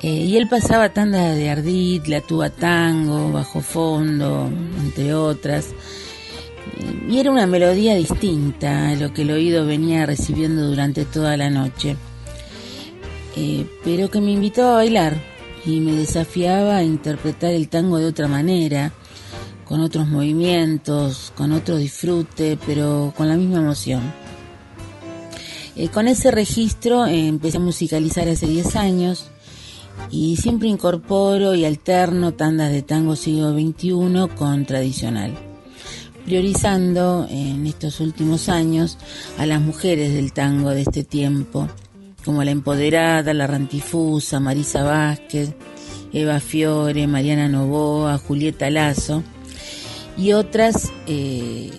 Eh, 0.00 0.08
y 0.08 0.38
él 0.38 0.48
pasaba 0.48 0.88
tanda 0.94 1.34
de 1.34 1.50
Ardit, 1.50 2.06
La 2.06 2.22
Tuba 2.22 2.48
Tango, 2.48 3.30
Bajo 3.30 3.60
Fondo, 3.60 4.50
entre 4.80 5.12
otras. 5.12 5.74
Y 7.08 7.18
era 7.18 7.30
una 7.30 7.46
melodía 7.46 7.94
distinta 7.94 8.90
a 8.90 8.96
lo 8.96 9.12
que 9.12 9.22
el 9.22 9.30
oído 9.30 9.66
venía 9.66 10.06
recibiendo 10.06 10.66
durante 10.66 11.04
toda 11.04 11.36
la 11.36 11.50
noche. 11.50 11.96
Eh, 13.36 13.66
pero 13.84 14.10
que 14.10 14.20
me 14.20 14.32
invitaba 14.32 14.72
a 14.72 14.76
bailar 14.76 15.16
y 15.64 15.80
me 15.80 15.92
desafiaba 15.92 16.76
a 16.76 16.82
interpretar 16.82 17.52
el 17.52 17.68
tango 17.68 17.98
de 17.98 18.06
otra 18.06 18.28
manera, 18.28 18.92
con 19.64 19.80
otros 19.80 20.06
movimientos, 20.06 21.32
con 21.36 21.52
otro 21.52 21.76
disfrute, 21.76 22.58
pero 22.66 23.12
con 23.16 23.28
la 23.28 23.36
misma 23.36 23.58
emoción. 23.58 24.02
Eh, 25.74 25.88
con 25.88 26.08
ese 26.08 26.30
registro 26.30 27.04
eh, 27.06 27.26
empecé 27.26 27.58
a 27.58 27.60
musicalizar 27.60 28.28
hace 28.28 28.46
10 28.46 28.76
años 28.76 29.26
y 30.10 30.36
siempre 30.36 30.68
incorporo 30.68 31.54
y 31.54 31.64
alterno 31.64 32.32
tandas 32.32 32.72
de 32.72 32.82
tango 32.82 33.16
siglo 33.16 33.52
XXI 33.52 34.34
con 34.36 34.64
tradicional, 34.64 35.34
priorizando 36.26 37.28
en 37.30 37.68
estos 37.68 38.00
últimos 38.00 38.48
años 38.48 38.98
a 39.38 39.46
las 39.46 39.60
mujeres 39.60 40.12
del 40.12 40.32
tango 40.32 40.70
de 40.70 40.82
este 40.82 41.04
tiempo, 41.04 41.68
como 42.24 42.42
la 42.42 42.50
Empoderada, 42.50 43.32
la 43.32 43.46
Rantifusa, 43.46 44.40
Marisa 44.40 44.82
Vázquez, 44.82 45.54
Eva 46.12 46.40
Fiore, 46.40 47.06
Mariana 47.06 47.48
Novoa, 47.48 48.18
Julieta 48.18 48.68
Lazo 48.70 49.22
y 50.18 50.32
otras 50.32 50.90
eh, 51.06 51.70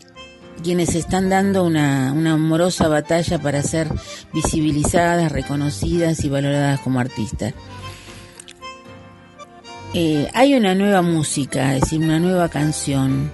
quienes 0.64 0.96
están 0.96 1.30
dando 1.30 1.66
una, 1.66 2.14
una 2.14 2.34
amorosa 2.34 2.88
batalla 2.88 3.40
para 3.40 3.62
ser 3.62 3.90
visibilizadas, 4.34 5.30
reconocidas 5.30 6.24
y 6.24 6.30
valoradas 6.30 6.80
como 6.80 7.02
artistas. 7.02 7.54
Eh, 9.94 10.30
hay 10.34 10.54
una 10.54 10.74
nueva 10.74 11.02
música, 11.02 11.76
es 11.76 11.82
decir, 11.82 12.00
una 12.00 12.20
nueva 12.20 12.48
canción, 12.48 13.30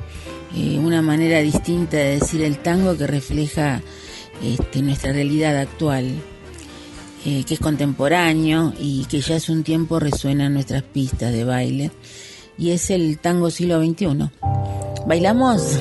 eh, 0.55 0.77
una 0.79 1.01
manera 1.01 1.39
distinta 1.39 1.97
de 1.97 2.19
decir 2.19 2.41
el 2.41 2.57
tango 2.59 2.97
que 2.97 3.07
refleja 3.07 3.81
este, 4.43 4.81
nuestra 4.81 5.11
realidad 5.13 5.57
actual. 5.57 6.11
eh, 7.25 7.43
que 7.45 7.53
es 7.53 7.59
contemporáneo 7.59 8.73
y 8.77 9.05
que 9.05 9.21
ya 9.21 9.37
hace 9.37 9.51
un 9.51 9.63
tiempo 9.63 9.99
resuena 9.99 10.47
en 10.47 10.55
nuestras 10.55 10.83
pistas 10.83 11.31
de 11.31 11.45
baile, 11.45 11.91
y 12.57 12.71
es 12.71 12.89
el 12.89 13.17
tango 13.19 13.49
siglo 13.49 13.81
XXI. 13.81 14.29
¿Bailamos? 15.07 15.79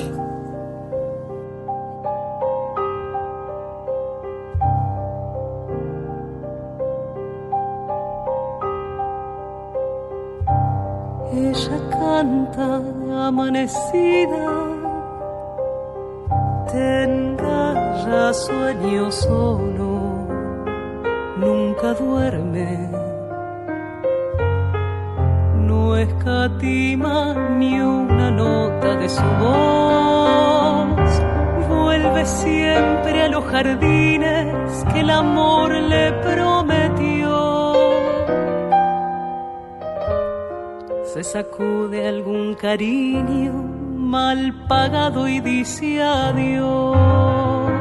Ella 11.33 11.89
canta 11.89 12.81
amanecida, 13.27 14.62
tenga 16.73 17.61
ya 18.05 18.33
sueño 18.33 19.11
solo, 19.11 19.91
nunca 21.37 21.93
duerme. 21.93 22.89
No 25.67 25.95
escatima 25.95 27.35
ni 27.59 27.79
una 27.79 28.31
nota 28.31 28.95
de 29.01 29.07
su 29.07 29.27
voz, 29.43 31.11
vuelve 31.69 32.25
siempre 32.25 33.21
a 33.21 33.29
los 33.29 33.45
jardines 33.45 34.85
que 34.91 34.99
el 35.01 35.09
amor 35.09 35.71
le 35.93 36.11
prometió. 36.27 37.33
se 41.13 41.23
sacude 41.23 42.07
algún 42.07 42.55
cariño 42.55 43.72
mal 44.13 44.53
pagado 44.67 45.27
y 45.27 45.39
dice 45.39 46.03
adiós. 46.03 47.71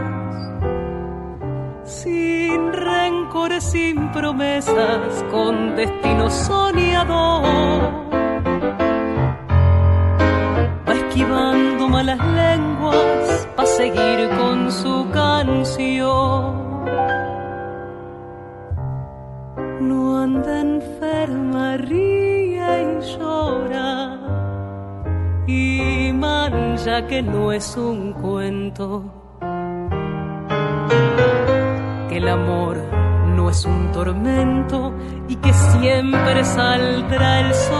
Sin 1.84 2.72
rencores, 2.72 3.64
sin 3.64 4.10
promesas, 4.12 5.22
con 5.30 5.76
destino 5.76 6.30
soñador. 6.30 7.82
Va 10.88 10.94
esquivando 11.02 11.86
malas 11.96 12.22
lenguas 12.42 13.46
para 13.54 13.68
seguir 13.68 14.18
con 14.40 14.72
su 14.72 14.94
canción. 15.12 16.44
No 19.88 20.18
anda 20.24 20.60
enferma, 20.60 21.76
ríe 21.76 22.70
y 22.84 23.18
llora 23.18 24.21
y 25.46 26.12
mancha 26.12 27.06
que 27.06 27.22
no 27.22 27.52
es 27.52 27.76
un 27.76 28.12
cuento, 28.12 29.04
que 32.08 32.16
el 32.18 32.28
amor 32.28 32.76
no 33.34 33.50
es 33.50 33.64
un 33.64 33.90
tormento 33.92 34.94
y 35.28 35.36
que 35.36 35.52
siempre 35.52 36.44
saldrá 36.44 37.40
el 37.40 37.54
sol. 37.54 37.72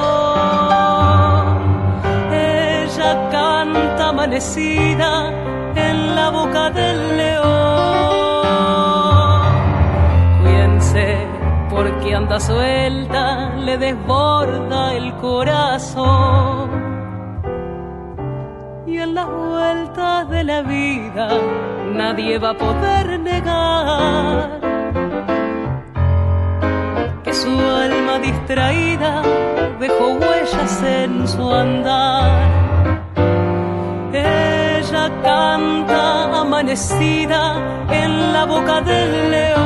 Ella 2.32 3.28
canta 3.30 4.08
amanecida 4.08 5.30
en 5.76 6.16
la 6.16 6.30
boca 6.30 6.70
del 6.70 7.16
león. 7.16 7.42
Cuídense 10.42 11.26
porque 11.70 12.14
anda 12.14 12.40
suelta, 12.40 13.54
le 13.56 13.78
desborda 13.78 14.94
el 14.94 15.14
corazón. 15.16 16.81
Vueltas 19.32 20.28
de 20.28 20.44
la 20.44 20.62
vida 20.62 21.28
nadie 21.92 22.38
va 22.38 22.50
a 22.50 22.54
poder 22.54 23.18
negar 23.20 24.60
que 27.24 27.32
su 27.32 27.50
alma 27.50 28.18
distraída 28.18 29.22
dejó 29.80 30.14
huellas 30.14 30.82
en 30.82 31.28
su 31.28 31.52
andar. 31.52 32.30
Ella 34.12 35.10
canta 35.22 36.40
amanecida 36.40 37.42
en 37.90 38.32
la 38.32 38.44
boca 38.44 38.80
del 38.80 39.30
león. 39.30 39.62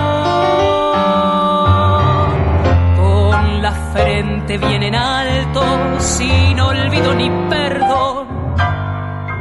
Con 3.01 3.63
la 3.63 3.73
frente 3.93 4.59
bien 4.59 4.83
en 4.83 4.95
alto, 4.95 5.63
sin 5.99 6.61
olvido 6.61 7.15
ni 7.15 7.29
perdón. 7.49 8.36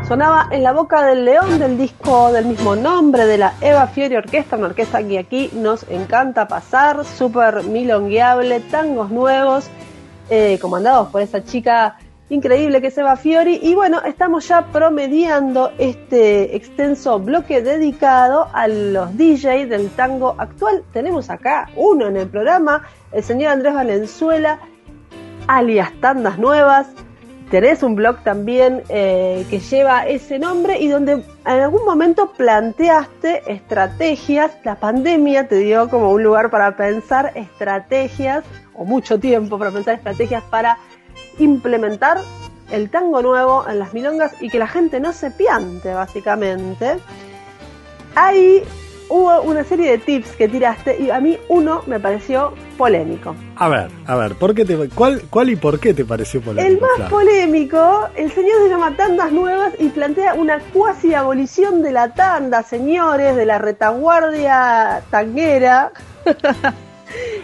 Sonaba 0.08 0.50
en 0.52 0.62
la 0.62 0.72
boca 0.72 1.04
del 1.04 1.26
león 1.26 1.58
del 1.58 1.80
disco 1.80 2.32
del 2.32 2.46
mismo 2.46 2.76
nombre 2.76 3.26
de 3.26 3.40
la 3.40 3.54
Eva 3.60 3.88
Fiori 3.88 4.16
Orquesta, 4.16 4.56
una 4.56 4.68
orquesta 4.68 5.02
que 5.02 5.18
aquí 5.18 5.50
nos 5.54 5.84
encanta 5.90 6.48
pasar, 6.48 7.04
súper 7.06 7.64
milongueable, 7.64 8.60
tangos 8.60 9.10
nuevos, 9.10 9.66
eh, 10.30 10.60
comandados 10.62 11.08
por 11.08 11.24
esa 11.24 11.44
chica 11.44 11.98
increíble 12.30 12.82
que 12.82 12.88
es 12.88 12.98
Eva 13.00 13.16
Fiori. 13.16 13.60
Y 13.64 13.74
bueno, 13.74 14.00
estamos 14.06 14.48
ya 14.48 14.68
promediando 14.68 15.72
este 15.80 16.56
extenso 16.56 17.18
bloque 17.18 17.64
dedicado 17.64 18.48
a 18.54 18.68
los 18.68 19.18
DJ 19.18 19.66
del 19.66 19.90
tango 19.90 20.36
actual. 20.38 20.84
Tenemos 20.94 21.32
acá 21.32 21.72
uno 21.76 22.06
en 22.06 22.18
el 22.18 22.28
programa, 22.28 22.84
el 23.12 23.24
señor 23.24 23.54
Andrés 23.54 23.74
Valenzuela, 23.74 24.60
alias 25.48 25.92
Tandas 26.00 26.38
Nuevas. 26.38 26.86
Tenés 27.50 27.84
un 27.84 27.96
blog 27.96 28.24
también 28.24 28.82
eh, 28.90 29.46
que 29.50 29.60
lleva 29.60 30.08
ese 30.08 30.40
nombre 30.40 30.80
y 30.80 30.88
donde 30.88 31.12
en 31.14 31.24
algún 31.46 31.86
momento 31.86 32.32
planteaste 32.36 33.52
estrategias, 33.52 34.52
la 34.64 34.76
pandemia 34.76 35.48
te 35.48 35.58
dio 35.58 35.88
como 35.90 36.12
un 36.12 36.24
lugar 36.24 36.50
para 36.50 36.76
pensar 36.76 37.32
estrategias, 37.36 38.44
o 38.74 38.84
mucho 38.84 39.20
tiempo 39.20 39.60
para 39.60 39.72
pensar 39.72 39.94
estrategias 39.96 40.44
para 40.44 40.80
implementar 41.38 42.18
el 42.72 42.90
tango 42.90 43.22
nuevo 43.22 43.66
en 43.70 43.78
las 43.78 43.94
milongas 43.94 44.42
y 44.42 44.50
que 44.50 44.58
la 44.58 44.68
gente 44.68 45.00
no 45.00 45.14
se 45.14 45.30
piante, 45.30 45.94
básicamente. 45.94 46.98
Ahí 48.16 48.64
hubo 49.10 49.42
una 49.42 49.64
serie 49.64 49.92
de 49.92 49.98
tips 49.98 50.32
que 50.36 50.48
tiraste 50.48 50.98
y 51.00 51.10
a 51.10 51.20
mí 51.20 51.38
uno 51.50 51.82
me 51.88 52.00
pareció 52.00 52.54
polémico. 52.78 53.36
A 53.56 53.70
ver, 53.70 53.88
a 54.08 54.16
ver, 54.16 54.36
¿por 54.36 54.54
qué 54.54 54.66
te, 54.66 54.90
cuál, 54.90 55.22
¿cuál 55.30 55.50
y 55.50 55.56
por 55.56 55.80
qué 55.80 55.94
te 55.94 56.04
pareció 56.06 56.42
polémico? 56.42 56.86
El 56.86 57.00
más 57.00 57.10
polémico, 57.10 58.08
el 58.16 58.32
señor 58.32 58.58
se 58.64 58.70
llama 58.70 58.96
Tandas 58.98 59.32
Nuevas 59.32 59.74
y 59.80 59.90
plantea 59.90 60.34
una 60.34 60.60
cuasi 60.74 61.14
abolición 61.14 61.82
de 61.82 61.92
la 61.92 62.14
tanda, 62.14 62.64
señores, 62.64 63.36
de 63.36 63.46
la 63.46 63.58
retaguardia 63.60 65.04
tanguera. 65.10 65.92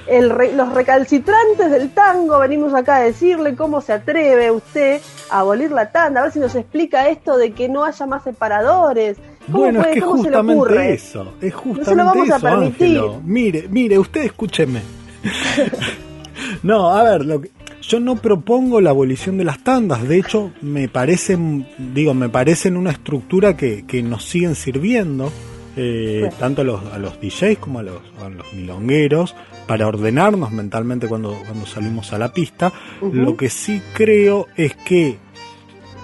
El 0.08 0.30
re- 0.32 0.52
los 0.54 0.74
recalcitrantes 0.74 1.72
del 1.72 1.92
tango, 1.94 2.40
venimos 2.40 2.74
acá 2.74 2.98
a 2.98 3.00
decirle 3.02 3.56
cómo 3.56 3.80
se 3.80 3.94
atreve 3.94 4.52
usted 4.52 5.00
a 5.30 5.40
abolir 5.40 5.72
la 5.72 5.92
tanda, 5.92 6.20
a 6.20 6.24
ver 6.24 6.34
si 6.34 6.40
nos 6.40 6.56
explica 6.56 7.08
esto 7.08 7.38
de 7.38 7.54
que 7.54 7.70
no 7.70 7.86
haya 7.86 8.06
más 8.06 8.24
separadores. 8.24 9.18
¿Cómo 9.52 9.64
Bueno, 9.64 9.80
puede- 9.80 9.90
es 9.92 9.96
que 9.96 10.02
justamente 10.02 10.94
eso, 10.94 11.34
es 11.42 11.54
justamente 11.54 12.04
vamos 12.20 12.30
a 12.32 12.36
eso, 12.38 12.42
permitir. 12.48 12.88
Ángelo. 12.88 13.22
Mire, 13.26 13.68
mire, 13.70 14.00
usted 14.00 14.24
escúcheme. 14.24 14.82
no, 16.64 16.90
a 16.92 17.04
ver, 17.04 17.26
lo 17.26 17.42
que- 17.42 17.52
yo 17.82 18.00
no 18.00 18.16
propongo 18.16 18.80
la 18.80 18.92
abolición 18.92 19.38
de 19.38 19.44
las 19.44 19.64
tandas, 19.64 20.08
de 20.08 20.20
hecho, 20.20 20.52
me 20.62 20.88
parecen, 20.88 21.68
digo, 21.94 22.14
me 22.14 22.30
parecen 22.30 22.78
una 22.78 22.92
estructura 22.92 23.58
que, 23.58 23.86
que 23.86 24.04
nos 24.04 24.24
siguen 24.24 24.56
sirviendo, 24.56 25.32
eh, 25.76 26.30
tanto 26.40 26.62
a 26.62 26.66
los, 26.66 26.82
a 26.94 26.98
los 27.00 27.20
DJs 27.20 27.58
como 27.60 27.80
a 27.80 27.84
los, 27.84 28.02
a 28.24 28.30
los 28.30 28.54
milongueros, 28.54 29.36
para 29.68 29.88
ordenarnos 29.88 30.52
mentalmente 30.52 31.08
cuando, 31.08 31.36
cuando 31.46 31.66
salimos 31.66 32.14
a 32.14 32.18
la 32.20 32.34
pista. 32.34 32.72
Lo 33.02 33.36
que 33.38 33.50
sí 33.50 33.82
creo 33.94 34.48
es 34.58 34.76
que 34.76 35.18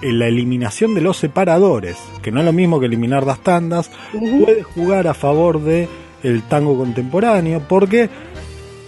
la 0.02 0.26
eliminación 0.26 0.94
de 0.94 1.00
los 1.00 1.16
separadores, 1.16 1.96
que 2.22 2.30
no 2.30 2.40
es 2.40 2.46
lo 2.46 2.52
mismo 2.52 2.78
que 2.80 2.86
eliminar 2.86 3.26
las 3.26 3.40
tandas, 3.40 3.90
Ujú. 4.14 4.44
puede 4.44 4.62
jugar 4.62 5.06
a 5.08 5.14
favor 5.14 5.60
de 5.62 5.88
el 6.22 6.42
tango 6.42 6.76
contemporáneo, 6.76 7.62
porque 7.68 8.08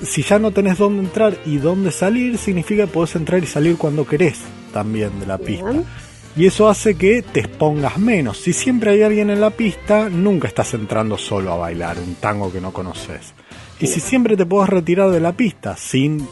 si 0.03 0.23
ya 0.23 0.39
no 0.39 0.51
tenés 0.51 0.79
dónde 0.79 1.03
entrar 1.03 1.37
y 1.47 1.59
dónde 1.59 1.91
salir, 1.93 2.39
significa 2.39 2.87
que 2.87 2.93
podés 2.93 3.17
entrar 3.17 3.43
y 3.43 3.47
salir 3.47 3.77
cuando 3.77 4.07
querés 4.07 4.39
también 4.73 5.19
de 5.21 5.27
la 5.27 5.39
pista. 5.39 5.73
Y 6.37 6.47
eso 6.47 6.69
hace 6.69 6.95
que 6.95 7.23
te 7.23 7.41
expongas 7.41 7.99
menos. 7.99 8.39
Si 8.39 8.53
siempre 8.53 8.93
hay 8.93 9.03
alguien 9.03 9.31
en 9.31 9.41
la 9.41 9.51
pista, 9.51 10.09
nunca 10.09 10.47
estás 10.47 10.75
entrando 10.75 11.19
solo 11.19 11.53
a 11.53 11.57
bailar 11.57 11.99
un 11.99 12.15
tango 12.15 12.53
que 12.53 12.61
no 12.61 12.73
conoces. 12.73 13.35
Y 13.81 13.87
si 13.87 13.99
siempre 13.99 14.37
te 14.37 14.47
podés 14.47 14.69
retirar 14.69 15.11
de 15.11 15.21
la 15.21 15.33
pista 15.33 15.77
sin 15.77 16.27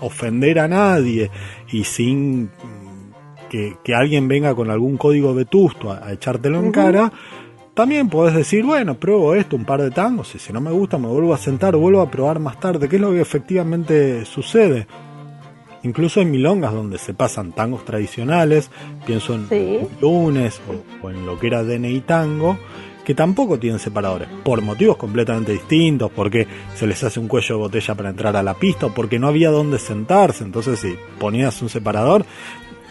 ofender 0.00 0.58
a 0.60 0.68
nadie 0.68 1.30
y 1.72 1.84
sin 1.84 2.50
que, 3.50 3.76
que 3.84 3.94
alguien 3.94 4.28
venga 4.28 4.54
con 4.54 4.70
algún 4.70 4.96
código 4.96 5.34
vetusto 5.34 5.90
a, 5.92 6.06
a 6.06 6.12
echártelo 6.14 6.58
en 6.60 6.72
cara, 6.72 7.12
también 7.74 8.08
podés 8.08 8.34
decir, 8.34 8.64
bueno, 8.64 8.94
pruebo 8.94 9.34
esto, 9.34 9.56
un 9.56 9.64
par 9.66 9.82
de 9.82 9.90
tangos, 9.90 10.34
y 10.34 10.38
si 10.38 10.52
no 10.52 10.60
me 10.60 10.70
gusta 10.70 10.96
me 10.98 11.08
vuelvo 11.08 11.34
a 11.34 11.38
sentar, 11.38 11.76
vuelvo 11.76 12.00
a 12.00 12.10
probar 12.10 12.38
más 12.38 12.58
tarde, 12.60 12.88
que 12.88 12.96
es 12.96 13.02
lo 13.02 13.10
que 13.12 13.20
efectivamente 13.20 14.24
sucede. 14.24 14.86
Incluso 15.82 16.20
en 16.20 16.30
milongas 16.30 16.74
donde 16.74 16.98
se 16.98 17.14
pasan 17.14 17.52
tangos 17.52 17.84
tradicionales, 17.86 18.70
pienso 19.06 19.34
en 19.34 19.48
Sí. 19.48 19.78
lunes 20.02 20.60
o, 20.68 21.06
o 21.06 21.10
en 21.10 21.24
lo 21.24 21.38
que 21.38 21.46
era 21.46 21.62
DNI 21.64 22.00
Tango, 22.02 22.58
que 23.02 23.14
tampoco 23.14 23.58
tienen 23.58 23.78
separadores, 23.78 24.28
por 24.44 24.60
motivos 24.60 24.98
completamente 24.98 25.52
distintos, 25.52 26.10
porque 26.14 26.46
se 26.74 26.86
les 26.86 27.02
hace 27.02 27.18
un 27.18 27.28
cuello 27.28 27.54
de 27.54 27.60
botella 27.62 27.94
para 27.94 28.10
entrar 28.10 28.36
a 28.36 28.42
la 28.42 28.54
pista, 28.54 28.86
o 28.86 28.94
porque 28.94 29.18
no 29.18 29.26
había 29.26 29.50
dónde 29.50 29.78
sentarse, 29.78 30.44
entonces 30.44 30.78
si 30.80 30.94
ponías 31.18 31.62
un 31.62 31.70
separador, 31.70 32.26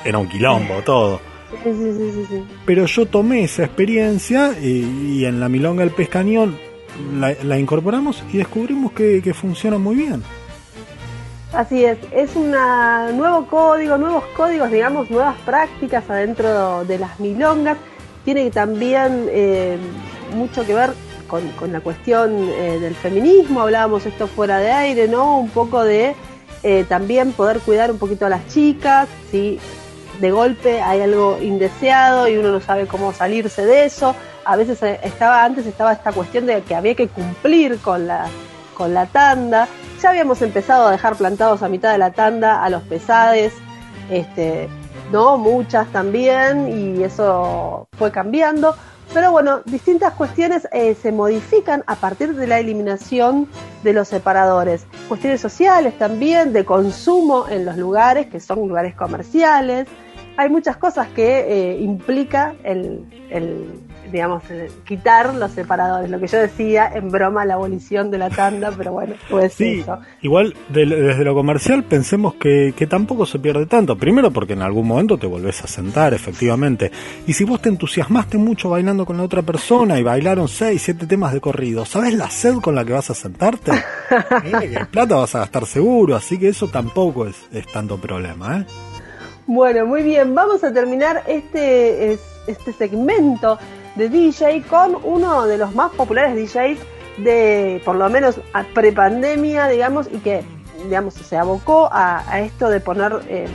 era 0.03 0.17
un 0.17 0.27
quilombo 0.27 0.81
todo. 0.83 1.19
Sí, 1.63 1.71
sí, 1.73 1.93
sí, 1.97 2.25
sí, 2.29 2.43
Pero 2.65 2.85
yo 2.85 3.05
tomé 3.07 3.43
esa 3.43 3.63
experiencia 3.63 4.53
y, 4.61 5.17
y 5.17 5.25
en 5.25 5.39
la 5.39 5.49
Milonga 5.49 5.83
del 5.83 5.93
Pescañón 5.93 6.57
la, 7.19 7.33
la 7.43 7.57
incorporamos 7.57 8.23
y 8.31 8.37
descubrimos 8.37 8.91
que, 8.91 9.21
que 9.21 9.33
funciona 9.33 9.77
muy 9.77 9.95
bien. 9.95 10.23
Así 11.53 11.83
es, 11.83 11.97
es 12.11 12.35
un 12.35 12.51
nuevo 12.51 13.47
código, 13.47 13.97
nuevos 13.97 14.23
códigos, 14.37 14.71
digamos, 14.71 15.09
nuevas 15.09 15.35
prácticas 15.45 16.07
adentro 16.07 16.85
de 16.85 16.99
las 16.99 17.19
milongas. 17.19 17.77
Tiene 18.23 18.51
también 18.51 19.25
eh, 19.29 19.77
mucho 20.35 20.63
que 20.63 20.75
ver 20.75 20.91
con, 21.27 21.47
con 21.53 21.71
la 21.71 21.81
cuestión 21.81 22.49
eh, 22.49 22.77
del 22.79 22.93
feminismo, 22.93 23.61
hablábamos 23.61 24.05
esto 24.05 24.27
fuera 24.27 24.59
de 24.59 24.71
aire, 24.71 25.07
¿no? 25.07 25.39
Un 25.39 25.49
poco 25.49 25.83
de 25.83 26.13
eh, 26.61 26.85
también 26.87 27.31
poder 27.31 27.59
cuidar 27.59 27.89
un 27.89 27.97
poquito 27.97 28.27
a 28.27 28.29
las 28.29 28.45
chicas, 28.47 29.07
si 29.31 29.57
de 30.19 30.31
golpe 30.31 30.81
hay 30.81 31.01
algo 31.01 31.37
indeseado 31.41 32.27
y 32.27 32.37
uno 32.37 32.51
no 32.51 32.59
sabe 32.61 32.87
cómo 32.87 33.13
salirse 33.13 33.65
de 33.65 33.85
eso. 33.85 34.15
A 34.45 34.55
veces 34.55 34.81
eh, 34.83 34.99
estaba 35.03 35.43
antes 35.43 35.65
estaba 35.65 35.93
esta 35.93 36.11
cuestión 36.11 36.45
de 36.45 36.61
que 36.61 36.75
había 36.75 36.95
que 36.95 37.07
cumplir 37.07 37.79
con 37.79 38.07
la 38.07 38.27
con 38.79 38.93
la 38.93 39.05
tanda. 39.07 39.67
Ya 40.01 40.09
habíamos 40.09 40.41
empezado 40.41 40.87
a 40.87 40.91
dejar 40.91 41.15
plantados 41.15 41.63
a 41.63 41.69
mitad 41.69 41.91
de 41.91 41.97
la 41.97 42.11
tanda 42.11 42.63
a 42.63 42.69
los 42.69 42.81
pesades, 42.83 43.53
este, 44.09 44.69
no 45.11 45.37
muchas 45.37 45.87
también, 45.91 46.69
y 46.69 47.03
eso 47.03 47.89
fue 47.97 48.09
cambiando. 48.09 48.75
Pero 49.13 49.31
bueno, 49.31 49.61
distintas 49.65 50.13
cuestiones 50.13 50.67
eh, 50.71 50.95
se 50.95 51.11
modifican 51.11 51.83
a 51.87 51.95
partir 51.95 52.35
de 52.35 52.45
la 52.45 52.59
eliminación 52.59 53.47
de 53.83 53.93
los 53.93 54.07
separadores. 54.07 54.85
Cuestiones 55.07 55.41
sociales 55.41 55.97
también, 55.97 56.53
de 56.53 56.63
consumo 56.63 57.47
en 57.49 57.65
los 57.65 57.75
lugares, 57.75 58.27
que 58.27 58.39
son 58.39 58.59
lugares 58.67 58.95
comerciales. 58.95 59.87
Hay 60.39 60.49
muchas 60.49 60.77
cosas 60.77 61.07
que 61.09 61.39
eh, 61.73 61.77
implica 61.81 62.53
el, 62.63 63.01
el 63.29 63.65
digamos, 64.09 64.41
quitar 64.85 65.35
los 65.35 65.51
separadores. 65.51 66.09
Lo 66.09 66.17
que 66.19 66.27
yo 66.27 66.37
decía 66.39 66.89
en 66.95 67.09
broma, 67.09 67.43
la 67.43 67.55
abolición 67.55 68.09
de 68.09 68.17
la 68.19 68.29
tanda, 68.29 68.71
pero 68.75 68.93
bueno, 68.93 69.15
pues 69.29 69.53
Sí, 69.53 69.81
eso. 69.81 69.99
igual 70.21 70.55
de- 70.69 70.85
desde 70.85 71.23
lo 71.25 71.35
comercial 71.35 71.83
pensemos 71.83 72.35
que, 72.35 72.73
que 72.75 72.87
tampoco 72.87 73.25
se 73.25 73.37
pierde 73.37 73.65
tanto. 73.65 73.97
Primero 73.97 74.31
porque 74.31 74.53
en 74.53 74.61
algún 74.61 74.87
momento 74.87 75.17
te 75.17 75.27
volvés 75.27 75.61
a 75.63 75.67
sentar, 75.67 76.13
efectivamente. 76.13 76.89
Y 77.27 77.33
si 77.33 77.43
vos 77.43 77.61
te 77.61 77.67
entusiasmaste 77.69 78.37
mucho 78.37 78.69
bailando 78.69 79.05
con 79.05 79.17
la 79.17 79.23
otra 79.23 79.41
persona 79.41 79.99
y 79.99 80.03
bailaron 80.03 80.47
seis, 80.47 80.81
siete 80.81 81.05
temas 81.05 81.33
de 81.33 81.41
corrido, 81.41 81.83
¿sabes 81.85 82.13
la 82.13 82.29
sed 82.31 82.55
con 82.61 82.75
la 82.75 82.85
que 82.85 82.93
vas 82.93 83.09
a 83.09 83.13
sentarte? 83.13 83.71
Eh, 84.43 84.85
plata 84.89 85.15
vas 85.17 85.35
a 85.35 85.39
gastar 85.39 85.65
seguro, 85.65 86.15
así 86.15 86.39
que 86.39 86.47
eso 86.47 86.67
tampoco 86.69 87.27
es, 87.27 87.35
es 87.51 87.67
tanto 87.67 87.97
problema, 87.97 88.59
¿eh? 88.59 88.65
Bueno, 89.51 89.83
muy 89.87 90.03
bien, 90.03 90.35
vamos 90.35 90.63
a 90.63 90.71
terminar 90.71 91.23
este, 91.25 92.13
es- 92.13 92.19
este 92.45 92.71
segmento 92.71 93.57
de 93.95 94.07
DJ 94.07 94.61
con 94.69 94.95
uno 95.03 95.47
de 95.47 95.57
los 95.57 95.73
más 95.73 95.91
populares 95.93 96.35
DJs 96.35 96.77
de, 97.17 97.81
por 97.83 97.95
lo 97.95 98.07
menos, 98.11 98.39
prepandemia, 98.75 99.67
digamos, 99.67 100.05
y 100.11 100.19
que, 100.19 100.43
digamos, 100.83 101.15
se 101.15 101.35
abocó 101.35 101.89
a, 101.91 102.21
esto 102.41 102.69
de 102.69 102.79
poner 102.79 103.21
eh, 103.27 103.47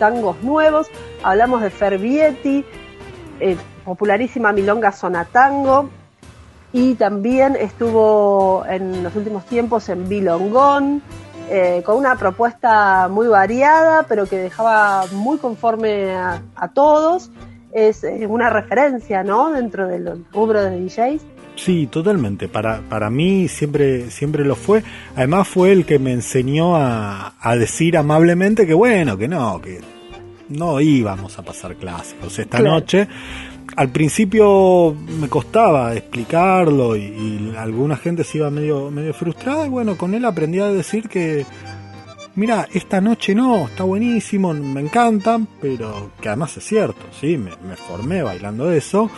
tangos 0.00 0.42
nuevos. 0.42 0.88
Hablamos 1.22 1.62
de 1.62 1.70
Fervietti, 1.70 2.64
eh, 3.38 3.56
popularísima 3.84 4.52
Milonga 4.52 4.90
Zona 4.90 5.24
Tango, 5.24 5.88
y 6.72 6.96
también 6.96 7.54
estuvo 7.54 8.64
en 8.68 9.04
los 9.04 9.14
últimos 9.14 9.44
tiempos 9.46 9.88
en 9.88 10.08
Bilongón, 10.08 11.00
eh, 11.50 11.82
con 11.84 11.96
una 11.96 12.16
propuesta 12.16 13.08
muy 13.08 13.26
variada, 13.28 14.04
pero 14.08 14.26
que 14.26 14.36
dejaba 14.36 15.04
muy 15.12 15.38
conforme 15.38 16.10
a, 16.14 16.42
a 16.56 16.68
todos. 16.68 17.30
Es 17.72 18.02
una 18.28 18.48
referencia, 18.50 19.22
¿no? 19.22 19.50
Dentro 19.52 19.86
del 19.86 20.24
rubro 20.32 20.62
de 20.62 20.80
DJs. 20.80 21.22
Sí, 21.56 21.86
totalmente. 21.90 22.48
Para, 22.48 22.80
para 22.88 23.10
mí 23.10 23.48
siempre, 23.48 24.10
siempre 24.10 24.44
lo 24.44 24.54
fue. 24.54 24.82
Además 25.16 25.48
fue 25.48 25.72
el 25.72 25.84
que 25.84 25.98
me 25.98 26.12
enseñó 26.12 26.76
a, 26.76 27.34
a 27.40 27.56
decir 27.56 27.96
amablemente 27.96 28.66
que 28.66 28.74
bueno, 28.74 29.18
que 29.18 29.28
no, 29.28 29.60
que 29.60 29.80
no 30.48 30.80
íbamos 30.80 31.38
a 31.38 31.42
pasar 31.42 31.74
clásicos 31.76 32.38
esta 32.38 32.58
Claro. 32.58 32.74
noche. 32.76 33.08
Al 33.76 33.90
principio 33.90 34.94
me 35.20 35.28
costaba 35.28 35.94
explicarlo 35.94 36.96
y, 36.96 37.02
y 37.02 37.54
alguna 37.56 37.96
gente 37.96 38.24
se 38.24 38.38
iba 38.38 38.50
medio, 38.50 38.90
medio 38.90 39.14
frustrada 39.14 39.66
y 39.66 39.70
bueno, 39.70 39.96
con 39.96 40.14
él 40.14 40.24
aprendí 40.24 40.58
a 40.58 40.68
decir 40.68 41.08
que 41.08 41.46
mira, 42.38 42.68
esta 42.72 43.00
noche 43.00 43.34
no, 43.34 43.66
está 43.66 43.82
buenísimo, 43.82 44.54
me 44.54 44.80
encantan, 44.80 45.48
pero 45.60 46.12
que 46.20 46.28
además 46.28 46.56
es 46.56 46.64
cierto, 46.64 47.00
sí, 47.20 47.36
me, 47.36 47.50
me 47.68 47.76
formé 47.76 48.22
bailando 48.22 48.70
eso. 48.70 49.10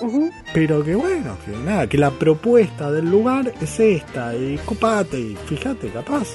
Ujú. 0.00 0.30
Pero 0.54 0.82
que 0.82 0.94
bueno, 0.94 1.36
que 1.44 1.52
nada, 1.52 1.86
que 1.86 1.98
la 1.98 2.10
propuesta 2.10 2.90
del 2.90 3.10
lugar 3.10 3.52
es 3.60 3.78
esta, 3.78 4.34
y 4.34 4.58
copate, 4.64 5.20
y 5.20 5.36
fíjate, 5.46 5.88
capaz, 5.90 6.28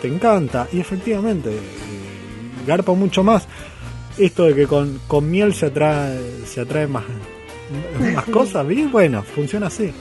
te 0.00 0.08
encanta, 0.08 0.66
y 0.72 0.80
efectivamente, 0.80 1.50
eh, 1.50 1.60
garpa 2.66 2.92
mucho 2.94 3.22
más. 3.22 3.46
Esto 4.18 4.44
de 4.44 4.54
que 4.54 4.66
con, 4.66 4.98
con 5.06 5.30
miel 5.30 5.54
se 5.54 5.66
atrae, 5.66 6.18
se 6.46 6.62
atrae 6.62 6.86
más, 6.86 7.04
más 8.14 8.24
cosas, 8.26 8.66
¿vi? 8.66 8.86
Bueno, 8.86 9.22
funciona 9.22 9.66
así. 9.66 9.92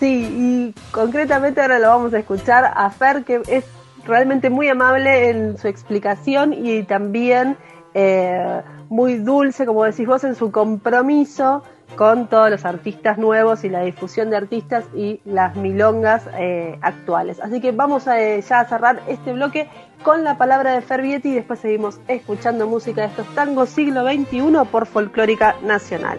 Sí, 0.00 0.28
y 0.30 0.74
concretamente 0.90 1.60
ahora 1.60 1.78
lo 1.78 1.88
vamos 1.88 2.14
a 2.14 2.20
escuchar 2.20 2.72
a 2.74 2.88
Fer, 2.90 3.24
que 3.24 3.42
es 3.48 3.64
realmente 4.06 4.48
muy 4.48 4.68
amable 4.68 5.28
en 5.28 5.58
su 5.58 5.68
explicación 5.68 6.54
y 6.54 6.84
también 6.84 7.56
eh, 7.94 8.62
muy 8.88 9.14
dulce, 9.18 9.66
como 9.66 9.84
decís 9.84 10.06
vos, 10.06 10.24
en 10.24 10.34
su 10.34 10.50
compromiso 10.50 11.62
con 11.96 12.28
todos 12.28 12.50
los 12.50 12.64
artistas 12.64 13.18
nuevos 13.18 13.64
y 13.64 13.68
la 13.68 13.82
difusión 13.82 14.30
de 14.30 14.36
artistas 14.36 14.84
y 14.94 15.20
las 15.24 15.56
milongas 15.56 16.28
eh, 16.38 16.78
actuales. 16.82 17.40
Así 17.40 17.60
que 17.60 17.72
vamos 17.72 18.06
a, 18.06 18.20
eh, 18.20 18.40
ya 18.42 18.60
a 18.60 18.64
cerrar 18.66 19.02
este 19.08 19.32
bloque 19.32 19.68
con 20.02 20.24
la 20.24 20.38
palabra 20.38 20.72
de 20.72 20.80
Fervietti 20.80 21.30
y 21.30 21.34
después 21.34 21.60
seguimos 21.60 22.00
escuchando 22.06 22.66
música 22.66 23.02
de 23.02 23.08
estos 23.08 23.26
tangos 23.34 23.70
siglo 23.70 24.04
XXI 24.04 24.64
por 24.70 24.86
Folclórica 24.86 25.56
Nacional. 25.62 26.18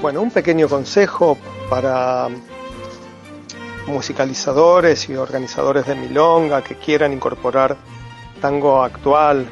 Bueno, 0.00 0.22
un 0.22 0.30
pequeño 0.30 0.68
consejo 0.68 1.36
para 1.68 2.28
musicalizadores 3.88 5.08
y 5.08 5.16
organizadores 5.16 5.86
de 5.86 5.94
milonga 5.96 6.62
que 6.62 6.76
quieran 6.76 7.12
incorporar 7.12 7.76
tango 8.40 8.82
actual 8.82 9.46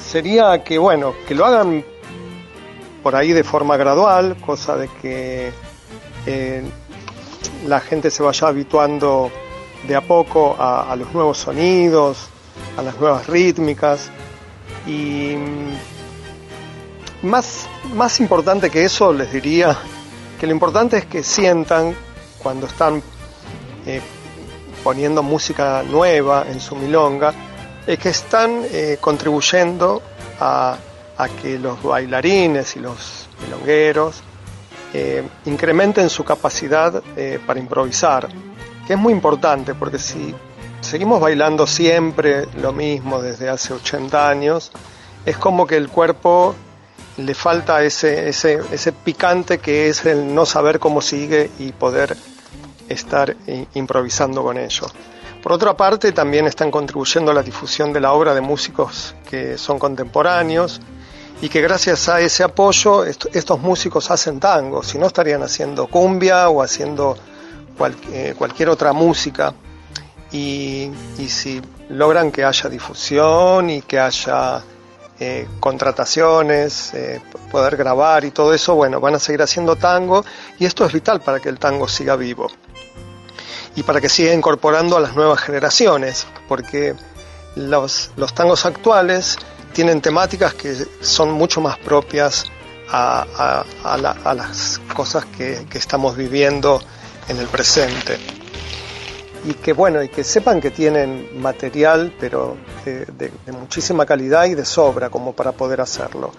sería 0.00 0.62
que 0.64 0.78
bueno 0.78 1.14
que 1.26 1.34
lo 1.34 1.44
hagan 1.44 1.84
por 3.02 3.16
ahí 3.16 3.32
de 3.32 3.44
forma 3.44 3.76
gradual 3.76 4.36
cosa 4.44 4.76
de 4.76 4.88
que 5.00 5.52
eh, 6.26 6.62
la 7.66 7.80
gente 7.80 8.10
se 8.10 8.22
vaya 8.22 8.48
habituando 8.48 9.30
de 9.86 9.94
a 9.94 10.00
poco 10.00 10.56
a, 10.58 10.94
los 10.96 11.12
nuevos 11.12 11.38
sonidos 11.38 12.30
a 12.76 12.82
las 12.82 12.98
nuevas 12.98 13.26
rítmicas. 13.26 14.10
Y 14.86 15.34
mm, 15.36 17.26
más, 17.26 17.68
más 17.94 18.20
importante 18.20 18.70
que 18.70 18.84
eso 18.84 19.12
les 19.12 19.32
diría 19.32 19.76
que 20.38 20.46
lo 20.46 20.52
importante 20.52 20.98
es 20.98 21.06
que 21.06 21.22
sientan 21.22 21.94
cuando 22.42 22.66
están 22.66 23.02
eh, 23.86 24.00
poniendo 24.84 25.22
música 25.22 25.82
nueva 25.82 26.46
en 26.48 26.60
su 26.60 26.76
milonga, 26.76 27.32
es 27.86 27.98
que 27.98 28.08
están 28.08 28.62
eh, 28.72 28.98
contribuyendo 29.00 30.02
a, 30.40 30.78
que 31.40 31.58
los 31.58 31.82
bailarines 31.82 32.76
y 32.76 32.80
los 32.80 33.28
milongueros 33.42 34.22
eh, 34.92 35.26
incrementen 35.46 36.10
su 36.10 36.24
capacidad 36.24 37.02
eh, 37.16 37.38
para 37.46 37.58
improvisar, 37.58 38.28
que 38.86 38.92
es 38.92 38.98
muy 38.98 39.14
importante 39.14 39.74
porque 39.74 39.98
si 39.98 40.34
seguimos 40.82 41.20
bailando 41.20 41.66
siempre 41.66 42.46
lo 42.60 42.72
mismo 42.72 43.22
desde 43.22 43.48
hace 43.48 43.72
80 43.72 44.28
años, 44.28 44.72
es 45.24 45.38
como 45.38 45.66
que 45.66 45.76
el 45.76 45.88
cuerpo 45.88 46.54
le 47.16 47.34
falta 47.34 47.82
ese, 47.82 48.28
ese, 48.28 48.60
ese 48.70 48.92
picante 48.92 49.58
que 49.58 49.88
es 49.88 50.04
el 50.04 50.34
no 50.34 50.44
saber 50.44 50.78
cómo 50.78 51.00
sigue 51.00 51.50
y 51.58 51.72
poder 51.72 52.14
estar 52.90 53.34
improvisando 53.74 54.42
con 54.42 54.58
ello. 54.58 54.86
Por 55.46 55.52
otra 55.52 55.76
parte, 55.76 56.10
también 56.10 56.48
están 56.48 56.72
contribuyendo 56.72 57.30
a 57.30 57.34
la 57.34 57.40
difusión 57.44 57.92
de 57.92 58.00
la 58.00 58.12
obra 58.14 58.34
de 58.34 58.40
músicos 58.40 59.14
que 59.30 59.56
son 59.56 59.78
contemporáneos 59.78 60.80
y 61.40 61.48
que 61.48 61.60
gracias 61.60 62.08
a 62.08 62.20
ese 62.20 62.42
apoyo 62.42 63.04
est- 63.04 63.26
estos 63.32 63.60
músicos 63.60 64.10
hacen 64.10 64.40
tango, 64.40 64.82
si 64.82 64.98
no 64.98 65.06
estarían 65.06 65.44
haciendo 65.44 65.86
cumbia 65.86 66.48
o 66.48 66.62
haciendo 66.62 67.16
eh, 68.10 68.34
cualquier 68.36 68.70
otra 68.70 68.92
música. 68.92 69.54
Y, 70.32 70.90
y 71.16 71.28
si 71.28 71.62
logran 71.90 72.32
que 72.32 72.44
haya 72.44 72.68
difusión 72.68 73.70
y 73.70 73.82
que 73.82 74.00
haya 74.00 74.64
eh, 75.20 75.46
contrataciones, 75.60 76.92
eh, 76.92 77.20
poder 77.52 77.76
grabar 77.76 78.24
y 78.24 78.32
todo 78.32 78.52
eso, 78.52 78.74
bueno, 78.74 78.98
van 78.98 79.14
a 79.14 79.20
seguir 79.20 79.42
haciendo 79.42 79.76
tango 79.76 80.24
y 80.58 80.64
esto 80.64 80.84
es 80.84 80.92
vital 80.92 81.20
para 81.20 81.38
que 81.38 81.48
el 81.48 81.60
tango 81.60 81.86
siga 81.86 82.16
vivo 82.16 82.50
y 83.76 83.82
para 83.82 84.00
que 84.00 84.08
siga 84.08 84.32
incorporando 84.32 84.96
a 84.96 85.00
las 85.00 85.14
nuevas 85.14 85.40
generaciones, 85.40 86.26
porque 86.48 86.94
los, 87.54 88.10
los 88.16 88.34
tangos 88.34 88.66
actuales 88.66 89.36
tienen 89.72 90.00
temáticas 90.00 90.54
que 90.54 90.74
son 91.00 91.32
mucho 91.32 91.60
más 91.60 91.78
propias 91.78 92.46
a, 92.88 93.64
las 94.34 94.80
cosas 94.94 95.26
que, 95.26 95.66
que 95.68 95.78
estamos 95.78 96.16
viviendo 96.16 96.80
en 97.28 97.38
el 97.38 97.46
presente 97.46 98.18
y 99.46 99.54
que 99.54 99.72
bueno, 99.72 100.02
y 100.02 100.08
que 100.08 100.24
sepan 100.24 100.60
que 100.60 100.70
tienen 100.70 101.40
material, 101.40 102.12
pero 102.18 102.56
de, 102.84 103.32
muchísima 103.52 104.04
calidad 104.04 104.46
y 104.46 104.54
de 104.54 104.64
sobra 104.64 105.08
como 105.08 105.32
para 105.34 105.52
poder 105.52 105.80
hacerlo. 105.80 106.32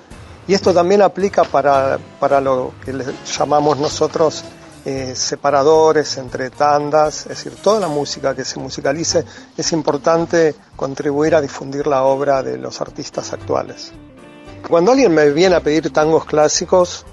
Y 0.47 0.53
esto 0.53 0.73
también 0.73 1.01
aplica 1.01 1.43
para, 1.43 1.99
para 2.19 2.41
lo 2.41 2.73
que 2.83 2.93
le 2.93 3.05
llamamos 3.37 3.77
nosotros 3.77 4.43
eh, 4.89 5.15
separadores 5.17 6.17
entre 6.17 6.49
tandas, 6.49 7.23
es 7.23 7.43
decir, 7.43 7.55
toda 7.61 7.81
la 7.81 7.89
música 7.89 8.33
que 8.33 8.45
se 8.45 8.57
musicalice 8.57 9.25
es 9.57 9.73
importante 9.73 10.55
contribuir 10.77 11.35
a 11.35 11.41
difundir 11.41 11.87
la 11.87 12.03
obra 12.03 12.41
de 12.41 12.57
los 12.57 12.79
artistas 12.79 13.33
actuales. 13.33 13.91
Cuando 14.65 14.93
alguien 14.93 15.13
me 15.13 15.29
viene 15.31 15.55
a 15.55 15.59
pedir 15.59 15.91
tangos 15.91 16.23
clásicos, 16.23 17.05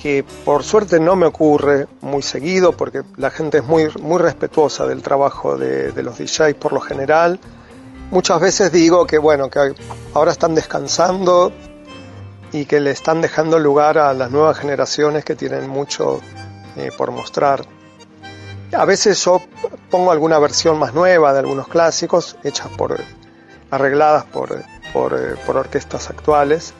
que 0.00 0.24
por 0.44 0.62
suerte 0.62 1.00
no 1.00 1.16
me 1.16 1.26
ocurre 1.26 1.88
muy 2.00 2.22
seguido 2.22 2.70
porque 2.70 3.02
la 3.16 3.30
gente 3.30 3.58
es 3.58 3.64
muy, 3.64 3.88
muy 4.00 4.18
respetuosa 4.18 4.86
del 4.86 5.02
trabajo 5.02 5.58
de, 5.58 5.92
los 6.00 6.16
DJs 6.16 6.54
por 6.54 6.72
lo 6.72 6.80
general. 6.80 7.40
Muchas 8.12 8.40
veces 8.40 8.70
digo 8.70 9.04
que 9.04 9.18
bueno, 9.18 9.50
que 9.50 9.74
ahora 10.14 10.30
están 10.30 10.54
descansando 10.54 11.50
y 12.52 12.66
que 12.66 12.78
le 12.78 12.92
están 12.92 13.20
dejando 13.20 13.58
lugar 13.58 13.98
a 13.98 14.14
las 14.14 14.30
nuevas 14.30 14.56
generaciones 14.58 15.24
que 15.24 15.34
tienen 15.34 15.68
mucho 15.68 16.20
eh, 16.78 16.90
por 16.96 17.10
mostrar. 17.10 17.66
A 18.72 18.84
veces 18.84 19.24
yo 19.24 19.40
pongo 19.90 20.12
alguna 20.12 20.38
versión 20.38 20.78
más 20.78 20.94
nueva 20.94 21.32
de 21.32 21.38
algunos 21.40 21.68
clásicos, 21.68 22.36
hechas 22.44 22.68
por, 22.68 23.00
arregladas 23.70 24.24
por, 24.24 24.62
por, 24.92 25.14
eh, 25.14 25.36
por 25.46 25.56
orquestas 25.56 26.10
actuales 26.10 26.72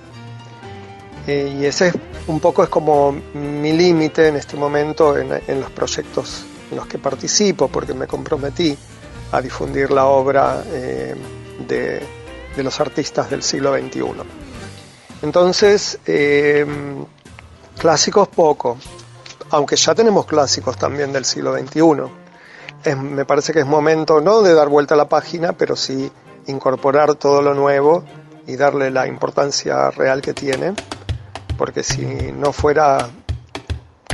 eh, 1.26 1.56
y 1.60 1.64
ese 1.64 1.92
un 2.26 2.40
poco 2.40 2.62
es 2.62 2.68
como 2.68 3.12
mi 3.12 3.72
límite 3.72 4.28
en 4.28 4.36
este 4.36 4.56
momento 4.56 5.16
en, 5.16 5.60
los 5.60 5.70
proyectos 5.70 6.44
en 6.70 6.76
los 6.76 6.86
que 6.86 6.98
participo, 6.98 7.68
porque 7.68 7.94
me 7.94 8.06
comprometí 8.06 8.76
a 9.32 9.40
difundir 9.40 9.90
la 9.90 10.06
obra 10.06 10.62
eh, 10.66 11.14
de, 11.66 12.02
los 12.62 12.80
artistas 12.80 13.30
del 13.30 13.42
siglo 13.42 13.72
XXI. 13.72 14.02
Entonces, 15.22 15.98
clásicos 17.78 18.28
poco, 18.28 18.78
aunque 19.50 19.76
ya 19.76 19.94
tenemos 19.94 20.26
clásicos 20.26 20.76
también 20.76 21.12
del 21.12 21.24
siglo 21.24 21.56
XXI. 21.56 22.94
me 22.96 23.24
parece 23.24 23.52
que 23.52 23.60
es 23.60 23.66
momento 23.66 24.20
no 24.20 24.42
de 24.42 24.54
dar 24.54 24.68
vuelta 24.68 24.94
a 24.94 24.96
la 24.96 25.08
página, 25.08 25.52
pero 25.52 25.76
sí 25.76 26.10
incorporar 26.46 27.14
todo 27.14 27.42
lo 27.42 27.54
nuevo 27.54 28.04
y 28.46 28.56
darle 28.56 28.90
la 28.90 29.06
importancia 29.06 29.90
real 29.90 30.22
que 30.22 30.32
tiene 30.34 30.74
porque 31.58 31.82
si 31.82 32.06
no 32.32 32.52
fuera 32.52 33.10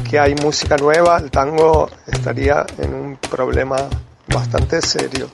que 0.08 0.18
hay 0.18 0.34
música 0.34 0.76
nueva, 0.78 1.18
el 1.18 1.30
tango 1.30 1.88
estaría 2.06 2.64
en 2.78 2.94
un 2.94 3.16
problema 3.16 3.76
bastante 4.26 4.80
serio. 4.80 5.30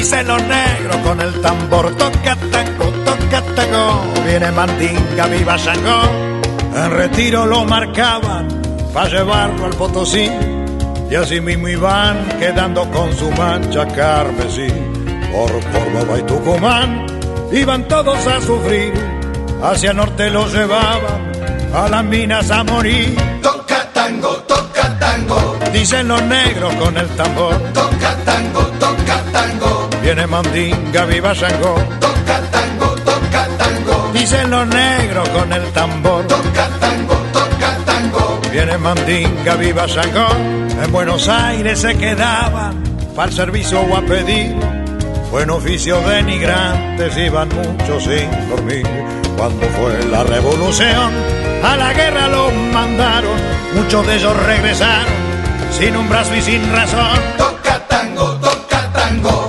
Dicen 0.00 0.26
los 0.28 0.42
negros 0.44 0.96
con 1.04 1.20
el 1.20 1.40
tambor. 1.42 1.94
Toca 1.96 2.34
tango, 2.50 2.86
toca 3.04 3.42
tango, 3.54 4.02
viene 4.26 4.50
Mandinga, 4.50 5.26
viva 5.26 5.56
Shango. 5.58 6.00
En 6.74 6.90
retiro 6.92 7.44
lo 7.44 7.66
marcaban 7.66 8.48
para 8.94 9.08
llevarlo 9.10 9.66
al 9.66 9.72
Potosí 9.72 10.30
y 11.10 11.14
así 11.14 11.40
mismo 11.42 11.68
iban 11.68 12.16
quedando 12.38 12.90
con 12.90 13.14
su 13.14 13.30
mancha 13.32 13.86
carmesí. 13.88 14.68
Por 15.32 15.52
Córdoba 15.72 16.18
y 16.18 16.22
Tucumán 16.22 17.06
iban 17.52 17.86
todos 17.86 18.26
a 18.26 18.40
sufrir, 18.40 18.94
hacia 19.62 19.92
norte 19.92 20.30
los 20.30 20.52
llevaban 20.52 21.30
a 21.74 21.88
las 21.88 22.04
minas 22.04 22.50
a 22.50 22.64
morir. 22.64 23.16
Toca 23.42 23.86
tango, 23.92 24.30
toca 24.48 24.98
tango, 24.98 25.58
dicen 25.74 26.08
los 26.08 26.22
negros 26.22 26.74
con 26.76 26.96
el 26.96 27.08
tambor. 27.10 27.54
Toca 27.74 28.16
tango, 28.24 28.60
toca 28.60 28.69
tango, 28.69 28.69
viene 30.14 30.26
Mandinga, 30.26 31.04
viva 31.04 31.32
Shango. 31.32 31.76
Toca 32.00 32.40
tango, 32.50 32.86
toca 33.04 33.46
tango, 33.58 34.10
dicen 34.12 34.50
los 34.50 34.66
negros 34.66 35.28
con 35.28 35.52
el 35.52 35.62
tambor. 35.70 36.26
Toca 36.26 36.68
tango, 36.80 37.14
toca 37.32 37.76
tango, 37.86 38.40
viene 38.50 38.76
Mandinga, 38.76 39.54
viva 39.54 39.86
Shango. 39.86 40.26
En 40.82 40.90
Buenos 40.90 41.28
Aires 41.28 41.78
se 41.78 41.96
quedaban 41.96 42.82
para 43.14 43.30
el 43.30 43.36
servicio 43.36 43.82
o 43.82 43.96
a 43.96 44.02
pedir. 44.02 44.56
Buen 45.30 45.48
oficio 45.48 46.00
denigrantes 46.00 47.16
iban 47.16 47.48
muchos 47.48 48.02
sin 48.02 48.48
dormir. 48.48 48.84
Cuando 49.36 49.64
fue 49.78 50.10
la 50.10 50.24
revolución, 50.24 51.12
a 51.62 51.76
la 51.76 51.92
guerra 51.92 52.26
los 52.26 52.52
mandaron. 52.72 53.38
Muchos 53.76 54.04
de 54.08 54.16
ellos 54.16 54.36
regresaron 54.44 55.30
sin 55.70 55.96
un 55.96 56.08
brazo 56.08 56.34
y 56.34 56.42
sin 56.42 56.72
razón. 56.72 57.59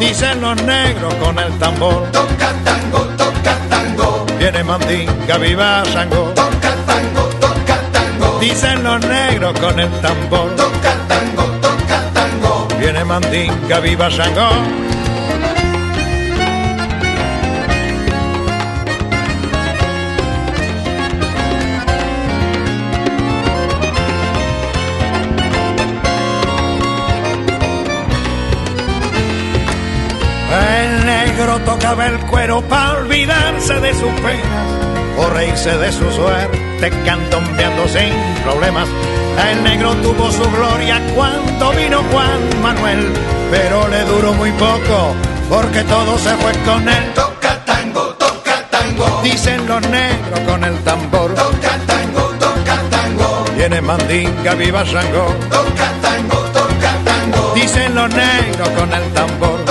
Dicen 0.02 0.42
los 0.42 0.56
negros 0.64 1.14
con 1.24 1.38
el 1.38 1.60
tambor. 1.60 2.12
Toca 2.12 2.52
tango, 2.66 3.02
toca 3.16 3.56
tango. 3.70 4.26
Viene 4.40 4.64
Mandinga, 4.64 5.38
viva 5.38 5.84
Shango. 5.86 6.34
Toca 6.34 6.72
tango, 6.88 7.22
toca 7.40 7.80
tango. 7.94 8.40
Dicen 8.40 8.84
los 8.84 9.00
negros 9.06 9.60
con 9.60 9.80
el 9.80 9.92
tambor. 10.02 10.56
Toca 10.56 10.94
tango, 11.08 11.44
toca 11.62 12.02
tango. 12.16 12.68
Viene 12.80 13.06
Mandinga, 13.06 13.80
viva 13.80 14.10
Shango. 14.10 14.50
Tocaba 31.66 32.08
el 32.08 32.18
cuero 32.28 32.62
para 32.62 33.00
olvidarse 33.00 33.80
de 33.80 33.94
sus 33.94 34.12
penas 34.22 34.68
o 35.18 35.30
reírse 35.30 35.78
de 35.78 35.92
su 35.92 36.10
suerte, 36.12 36.90
cantombeando 37.06 37.88
sin 37.88 38.14
problemas 38.44 38.88
el 39.50 39.64
negro 39.64 39.94
tuvo 39.96 40.32
su 40.32 40.44
gloria 40.52 41.02
cuando 41.16 41.72
vino 41.72 42.04
Juan 42.12 42.62
Manuel, 42.62 43.12
pero 43.50 43.88
le 43.88 44.04
duró 44.04 44.34
muy 44.34 44.52
poco 44.52 45.16
porque 45.50 45.84
todo 45.84 46.18
se 46.18 46.36
fue 46.36 46.52
con 46.64 46.88
él. 46.88 47.14
Toca 47.16 47.64
tango, 47.66 48.02
toca 48.16 48.68
tango, 48.70 49.22
dicen 49.24 49.68
los 49.68 49.82
negros 49.90 50.40
con 50.42 50.64
el 50.64 50.78
tambor. 50.80 51.34
Toca 51.34 51.78
tango, 51.88 52.22
toca 52.40 52.78
tango, 52.90 53.46
viene 53.56 53.82
Mandinga, 53.82 54.54
viva 54.56 54.84
Shango. 54.84 55.34
Toca 55.50 55.92
tango, 56.02 56.38
toca 56.54 56.94
tango, 57.06 57.54
dicen 57.56 57.96
los 57.96 58.14
negros 58.14 58.70
con 58.70 58.94
el 58.94 59.14
tambor. 59.14 59.71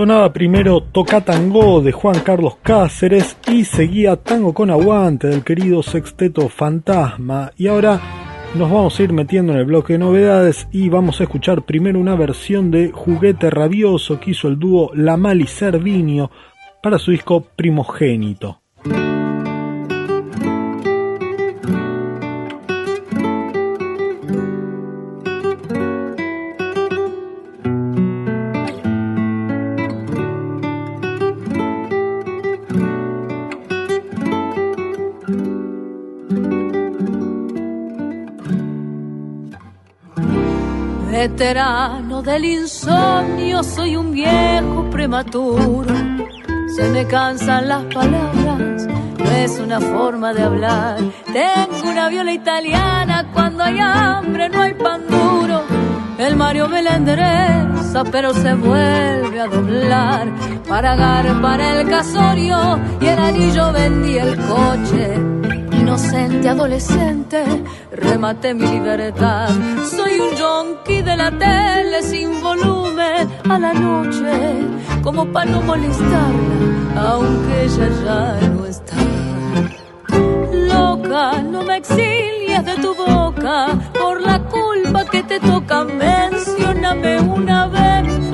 Sonaba 0.00 0.32
primero 0.32 0.82
Toca 0.82 1.20
Tango 1.20 1.82
de 1.82 1.92
Juan 1.92 2.20
Carlos 2.20 2.56
Cáceres 2.62 3.36
y 3.52 3.66
seguía 3.66 4.16
Tango 4.16 4.54
con 4.54 4.70
Aguante 4.70 5.26
del 5.26 5.44
querido 5.44 5.82
Sexteto 5.82 6.48
Fantasma. 6.48 7.52
Y 7.58 7.66
ahora 7.66 8.00
nos 8.54 8.70
vamos 8.70 8.98
a 8.98 9.02
ir 9.02 9.12
metiendo 9.12 9.52
en 9.52 9.58
el 9.58 9.66
bloque 9.66 9.92
de 9.92 9.98
novedades 9.98 10.66
y 10.72 10.88
vamos 10.88 11.20
a 11.20 11.24
escuchar 11.24 11.66
primero 11.66 12.00
una 12.00 12.14
versión 12.14 12.70
de 12.70 12.92
Juguete 12.92 13.50
Rabioso 13.50 14.18
que 14.18 14.30
hizo 14.30 14.48
el 14.48 14.58
dúo 14.58 14.90
La 14.94 15.18
Mal 15.18 15.42
y 15.42 15.48
para 16.82 16.98
su 16.98 17.10
disco 17.10 17.42
Primogénito. 17.54 18.59
Veterano 41.40 42.20
del 42.20 42.44
insomnio, 42.44 43.62
soy 43.62 43.96
un 43.96 44.12
viejo 44.12 44.90
prematuro. 44.90 45.94
Se 46.76 46.86
me 46.90 47.06
cansan 47.06 47.66
las 47.66 47.82
palabras, 47.84 48.86
no 49.18 49.30
es 49.30 49.58
una 49.58 49.80
forma 49.80 50.34
de 50.34 50.42
hablar. 50.42 50.98
Tengo 51.32 51.90
una 51.90 52.10
viola 52.10 52.34
italiana, 52.34 53.26
cuando 53.32 53.64
hay 53.64 53.78
hambre 53.80 54.50
no 54.50 54.60
hay 54.60 54.74
pan 54.74 55.00
duro. 55.08 55.62
El 56.18 56.36
Mario 56.36 56.68
me 56.68 56.82
la 56.82 56.96
endereza, 56.96 58.04
pero 58.12 58.34
se 58.34 58.52
vuelve 58.52 59.40
a 59.40 59.46
doblar. 59.46 60.28
Para 60.68 60.94
para 61.40 61.80
el 61.80 61.88
casorio 61.88 62.78
y 63.00 63.06
el 63.06 63.18
anillo 63.18 63.72
vendí 63.72 64.18
el 64.18 64.36
coche 64.36 65.39
inocente 65.90 66.48
adolescente, 66.48 67.42
remate 67.90 68.54
mi 68.54 68.64
libertad. 68.64 69.48
Soy 69.90 70.20
un 70.20 70.36
yonki 70.36 71.02
de 71.02 71.16
la 71.16 71.32
tele 71.32 72.00
sin 72.02 72.40
volumen 72.40 73.28
a 73.48 73.58
la 73.58 73.72
noche, 73.72 74.30
como 75.02 75.26
para 75.32 75.50
no 75.50 75.60
molestarla, 75.62 77.10
aunque 77.10 77.64
ella 77.64 77.88
ya 78.04 78.48
no 78.50 78.66
está. 78.66 78.96
Loca, 80.52 81.42
no 81.42 81.64
me 81.64 81.78
exilies 81.78 82.64
de 82.64 82.76
tu 82.76 82.94
boca 82.94 83.66
por 84.00 84.20
la 84.20 84.38
culpa 84.44 85.04
que 85.06 85.24
te 85.24 85.40
toca. 85.40 85.82
Mencióname 85.82 87.18
una 87.20 87.66
vez 87.66 88.29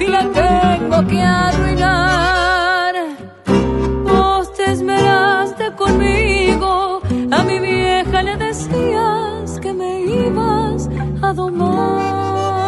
y 0.00 0.06
la 0.06 0.22
tengo 0.30 1.06
que 1.06 1.22
arruinar. 1.22 2.94
Vos 4.04 4.52
te 4.52 4.70
esmeraste 4.70 5.72
conmigo, 5.72 7.00
a 7.30 7.42
mi 7.42 7.58
vieja 7.58 8.22
le 8.22 8.36
decías 8.36 9.58
que 9.60 9.72
me 9.72 10.02
ibas 10.02 10.88
a 11.22 11.32
domar. 11.32 12.62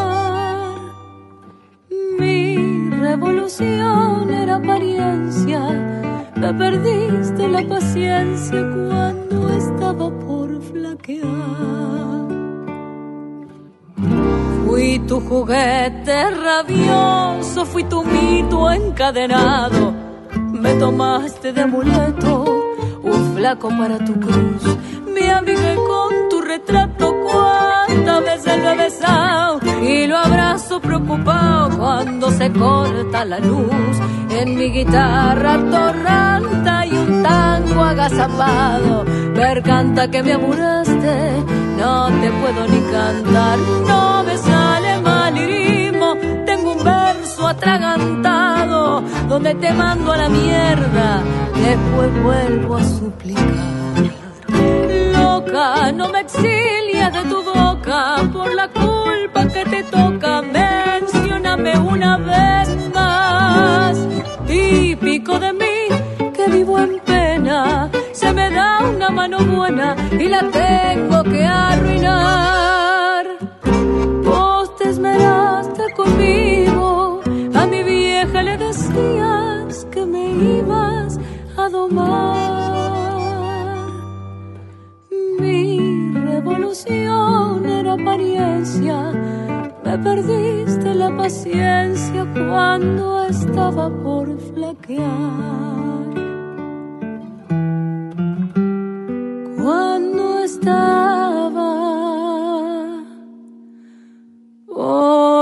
Mi 2.19 2.91
revolución 2.91 4.33
era 4.33 4.57
apariencia, 4.57 5.61
me 6.37 6.55
perdiste 6.55 7.49
la 7.49 7.63
paciencia 7.69 8.61
cuando 8.75 9.51
estaba 9.53 10.11
por 10.27 10.63
flaquear. 10.63 12.24
Fui 14.85 14.99
tu 14.99 15.19
juguete 15.19 16.31
rabioso, 16.31 17.65
fui 17.65 17.85
tu 17.85 18.05
mito 18.05 18.71
encadenado. 18.71 19.95
Me 20.53 20.75
tomaste 20.75 21.55
de 21.55 21.63
amuleto, 21.63 22.45
un 23.03 23.35
flaco 23.35 23.71
para 23.71 23.97
tu 24.05 24.13
cruz. 24.21 24.63
Me 25.07 25.31
amigué 25.31 25.75
con 25.91 26.29
tu 26.29 26.43
retrato, 26.43 27.15
cuántas 27.25 28.25
veces 28.25 28.63
lo 28.63 28.69
he 28.73 28.77
besado 28.77 29.61
y 29.81 30.07
lo 30.07 30.19
abrazo 30.19 30.83
preocupado 30.83 31.79
cuando 31.79 32.31
se 32.31 32.53
corta 32.53 33.25
la 33.25 33.39
luz. 33.39 33.97
En 34.39 34.55
mi 34.55 34.71
guitarra 34.71 35.55
torranta 35.71 36.85
y 36.85 36.93
un 36.93 37.23
tango 37.23 37.85
agazapado. 37.85 39.05
Ver 39.35 39.63
canta 39.63 40.11
que 40.11 40.23
me 40.23 40.35
amuraste, 40.35 41.43
no 41.79 42.07
te 42.21 42.31
puedo 42.31 42.69
ni 42.69 42.81
cantar, 42.93 43.59
no 43.89 44.25
me 44.25 44.37
atragantado 47.47 49.03
donde 49.29 49.55
te 49.55 49.73
mando 49.73 50.13
a 50.13 50.17
la 50.17 50.29
mierda, 50.29 51.23
después 51.55 52.23
vuelvo 52.23 52.77
a 52.77 52.85
suplicar. 52.85 53.85
Loca, 55.13 55.93
no 55.93 56.09
me 56.09 56.21
exilias 56.21 57.13
de 57.13 57.23
tu 57.25 57.43
boca 57.43 58.17
por 58.33 58.55
la 58.55 58.69
culpa 58.69 59.47
que 59.49 59.65
te 59.65 59.83
toca. 59.85 60.43
Mencióname 60.43 61.79
una 61.79 62.17
vez 62.17 62.69
más, 62.95 63.99
típico 64.47 65.39
de 65.39 65.53
mí 65.53 66.33
que 66.35 66.47
vivo 66.51 66.79
en 66.79 67.01
pena. 67.01 67.91
Se 68.13 68.33
me 68.33 68.51
da 68.51 68.81
una 68.85 69.11
mano 69.11 69.39
buena 69.45 69.97
y 70.13 70.29
la 70.29 70.43
tengo 70.51 71.23
que 71.25 71.45
arruinar. 71.45 72.84
Que 79.95 80.05
me 80.05 80.33
ibas 80.59 81.21
a 81.57 81.69
domar. 81.69 82.35
Mi 85.39 86.13
revolución 86.33 87.65
era 87.65 87.93
apariencia, 87.93 89.13
me 89.85 89.97
perdiste 89.99 90.95
la 90.95 91.17
paciencia 91.17 92.27
cuando 92.35 93.27
estaba 93.27 93.89
por 94.03 94.27
flaquear. 94.49 95.05
Cuando 99.63 100.41
estaba 100.41 101.71
por 104.67 105.34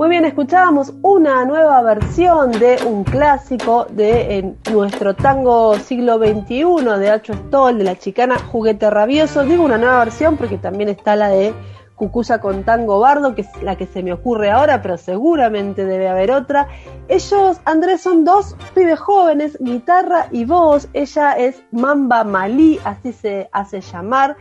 Muy 0.00 0.08
bien, 0.08 0.24
escuchábamos 0.24 0.94
una 1.02 1.44
nueva 1.44 1.82
versión 1.82 2.52
de 2.52 2.78
un 2.86 3.04
clásico 3.04 3.84
de 3.84 4.38
en 4.38 4.56
nuestro 4.72 5.14
tango 5.14 5.74
siglo 5.74 6.16
XXI 6.16 6.98
de 6.98 7.10
Acho 7.10 7.34
Stoll, 7.34 7.76
de 7.76 7.84
la 7.84 7.98
chicana 7.98 8.38
Juguete 8.38 8.88
Rabioso. 8.88 9.44
Digo 9.44 9.62
una 9.62 9.76
nueva 9.76 9.98
versión 9.98 10.38
porque 10.38 10.56
también 10.56 10.88
está 10.88 11.16
la 11.16 11.28
de 11.28 11.52
Cucusa 11.96 12.40
con 12.40 12.64
Tango 12.64 12.98
Bardo, 12.98 13.34
que 13.34 13.42
es 13.42 13.62
la 13.62 13.76
que 13.76 13.84
se 13.84 14.02
me 14.02 14.14
ocurre 14.14 14.50
ahora, 14.50 14.80
pero 14.80 14.96
seguramente 14.96 15.84
debe 15.84 16.08
haber 16.08 16.30
otra. 16.30 16.66
Ellos, 17.08 17.60
Andrés, 17.66 18.00
son 18.00 18.24
dos 18.24 18.56
pibes 18.74 18.98
jóvenes, 18.98 19.58
guitarra 19.60 20.28
y 20.32 20.46
voz. 20.46 20.88
Ella 20.94 21.34
es 21.34 21.62
Mamba 21.72 22.24
Malí, 22.24 22.80
así 22.84 23.12
se 23.12 23.50
hace 23.52 23.82
llamar, 23.82 24.38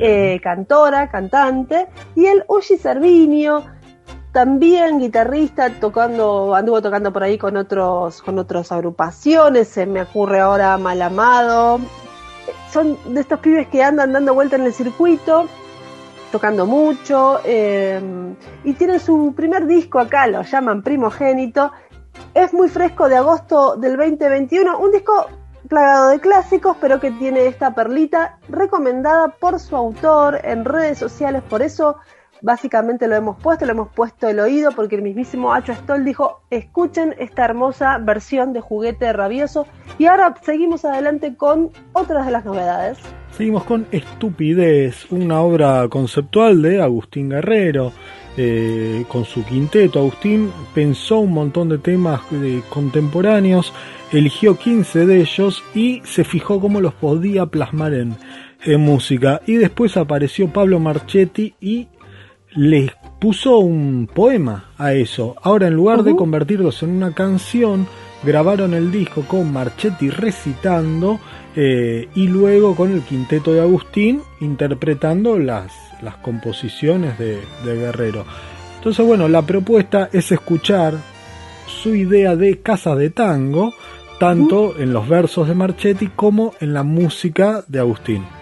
eh, 0.00 0.40
cantora, 0.42 1.08
cantante. 1.08 1.86
Y 2.16 2.26
el 2.26 2.42
Ushi 2.48 2.76
Servinio, 2.76 3.62
también 4.36 4.98
guitarrista, 4.98 5.70
tocando, 5.80 6.54
anduvo 6.54 6.82
tocando 6.82 7.10
por 7.10 7.22
ahí 7.22 7.38
con 7.38 7.56
otros, 7.56 8.20
con 8.20 8.38
otras 8.38 8.70
agrupaciones, 8.70 9.66
se 9.66 9.86
me 9.86 10.02
ocurre 10.02 10.40
ahora 10.40 10.76
Malamado. 10.76 11.80
Son 12.70 12.98
de 13.14 13.22
estos 13.22 13.40
pibes 13.40 13.66
que 13.68 13.82
andan 13.82 14.12
dando 14.12 14.34
vuelta 14.34 14.56
en 14.56 14.64
el 14.64 14.74
circuito, 14.74 15.46
tocando 16.32 16.66
mucho, 16.66 17.40
eh, 17.46 17.98
y 18.62 18.74
tienen 18.74 19.00
su 19.00 19.32
primer 19.34 19.66
disco 19.66 20.00
acá, 20.00 20.26
lo 20.26 20.42
llaman 20.42 20.82
Primogénito. 20.82 21.72
Es 22.34 22.52
muy 22.52 22.68
fresco 22.68 23.08
de 23.08 23.16
agosto 23.16 23.76
del 23.76 23.96
2021, 23.96 24.78
un 24.78 24.92
disco 24.92 25.28
plagado 25.66 26.08
de 26.10 26.20
clásicos, 26.20 26.76
pero 26.78 27.00
que 27.00 27.10
tiene 27.10 27.46
esta 27.46 27.74
perlita 27.74 28.38
recomendada 28.50 29.28
por 29.28 29.58
su 29.60 29.74
autor 29.74 30.40
en 30.44 30.66
redes 30.66 30.98
sociales, 30.98 31.42
por 31.48 31.62
eso 31.62 31.96
básicamente 32.42 33.08
lo 33.08 33.16
hemos 33.16 33.36
puesto, 33.38 33.66
lo 33.66 33.72
hemos 33.72 33.88
puesto 33.88 34.28
el 34.28 34.40
oído 34.40 34.72
porque 34.72 34.96
el 34.96 35.02
mismísimo 35.02 35.52
Acho 35.52 35.74
Stoll 35.74 36.04
dijo, 36.04 36.42
escuchen 36.50 37.14
esta 37.18 37.44
hermosa 37.44 37.98
versión 37.98 38.52
de 38.52 38.60
Juguete 38.60 39.12
Rabioso 39.12 39.66
y 39.98 40.06
ahora 40.06 40.34
seguimos 40.42 40.84
adelante 40.84 41.36
con 41.36 41.70
otras 41.92 42.26
de 42.26 42.32
las 42.32 42.44
novedades. 42.44 42.98
Seguimos 43.32 43.64
con 43.64 43.86
Estupidez, 43.90 45.10
una 45.10 45.40
obra 45.40 45.88
conceptual 45.88 46.62
de 46.62 46.82
Agustín 46.82 47.30
Guerrero. 47.30 47.92
eh, 48.36 49.04
con 49.08 49.24
su 49.24 49.44
quinteto. 49.44 49.98
Agustín 49.98 50.52
pensó 50.74 51.20
un 51.20 51.32
montón 51.32 51.68
de 51.68 51.78
temas 51.78 52.20
contemporáneos, 52.68 53.72
eligió 54.12 54.58
15 54.58 55.06
de 55.06 55.20
ellos 55.20 55.64
y 55.74 56.02
se 56.04 56.24
fijó 56.24 56.60
cómo 56.60 56.80
los 56.80 56.94
podía 56.94 57.46
plasmar 57.46 57.94
en, 57.94 58.16
en 58.64 58.80
música. 58.80 59.40
Y 59.46 59.54
después 59.54 59.96
apareció 59.96 60.48
Pablo 60.48 60.78
Marchetti 60.78 61.54
y 61.60 61.88
le 62.56 62.90
puso 63.20 63.58
un 63.58 64.08
poema 64.12 64.70
a 64.78 64.94
eso. 64.94 65.36
Ahora 65.42 65.68
en 65.68 65.74
lugar 65.74 66.02
de 66.02 66.16
convertirlos 66.16 66.82
en 66.82 66.90
una 66.90 67.12
canción, 67.12 67.86
grabaron 68.24 68.74
el 68.74 68.90
disco 68.90 69.22
con 69.22 69.52
Marchetti 69.52 70.10
recitando 70.10 71.20
eh, 71.54 72.08
y 72.14 72.26
luego 72.26 72.74
con 72.74 72.92
el 72.92 73.02
quinteto 73.02 73.52
de 73.52 73.60
Agustín 73.60 74.22
interpretando 74.40 75.38
las, 75.38 75.72
las 76.02 76.16
composiciones 76.16 77.18
de, 77.18 77.38
de 77.64 77.76
Guerrero. 77.76 78.24
Entonces, 78.78 79.06
bueno, 79.06 79.28
la 79.28 79.42
propuesta 79.42 80.08
es 80.12 80.32
escuchar 80.32 80.94
su 81.66 81.94
idea 81.94 82.36
de 82.36 82.60
casa 82.60 82.94
de 82.94 83.10
tango, 83.10 83.74
tanto 84.18 84.78
en 84.78 84.92
los 84.92 85.08
versos 85.08 85.48
de 85.48 85.54
Marchetti 85.54 86.08
como 86.08 86.54
en 86.60 86.72
la 86.72 86.82
música 86.82 87.64
de 87.68 87.80
Agustín. 87.80 88.35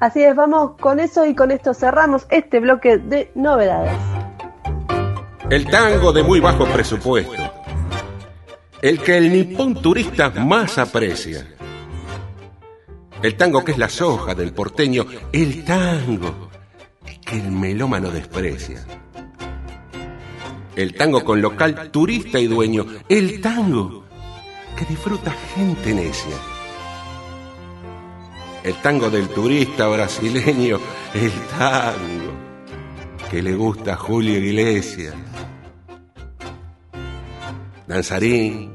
Así 0.00 0.22
es, 0.22 0.36
vamos 0.36 0.72
con 0.78 1.00
eso 1.00 1.26
y 1.26 1.34
con 1.34 1.50
esto 1.50 1.74
cerramos 1.74 2.26
este 2.30 2.60
bloque 2.60 2.98
de 2.98 3.32
novedades. 3.34 3.98
El 5.50 5.66
tango 5.66 6.12
de 6.12 6.22
muy 6.22 6.38
bajo 6.38 6.66
presupuesto. 6.66 7.32
El 8.80 9.00
que 9.00 9.16
el 9.16 9.32
nipón 9.32 9.74
turista 9.74 10.30
más 10.30 10.78
aprecia. 10.78 11.48
El 13.22 13.36
tango 13.36 13.64
que 13.64 13.72
es 13.72 13.78
la 13.78 13.88
soja 13.88 14.36
del 14.36 14.52
porteño. 14.52 15.04
El 15.32 15.64
tango 15.64 16.48
que 17.26 17.36
el 17.36 17.50
melómano 17.50 18.10
desprecia. 18.10 18.84
El 20.76 20.94
tango 20.94 21.24
con 21.24 21.42
local 21.42 21.90
turista 21.90 22.38
y 22.38 22.46
dueño. 22.46 22.86
El 23.08 23.40
tango 23.40 24.04
que 24.76 24.84
disfruta 24.84 25.32
gente 25.56 25.92
necia. 25.92 26.36
El 28.68 28.82
tango 28.82 29.08
del 29.08 29.30
turista 29.30 29.88
brasileño. 29.88 30.78
El 31.14 31.32
tango 31.58 32.34
que 33.30 33.40
le 33.40 33.54
gusta 33.54 33.94
a 33.94 33.96
Julio 33.96 34.38
Iglesias. 34.38 35.14
Danzarín, 37.86 38.74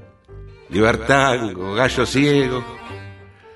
Libertango, 0.69 1.75
Gallo 1.75 2.07
Ciego, 2.07 2.63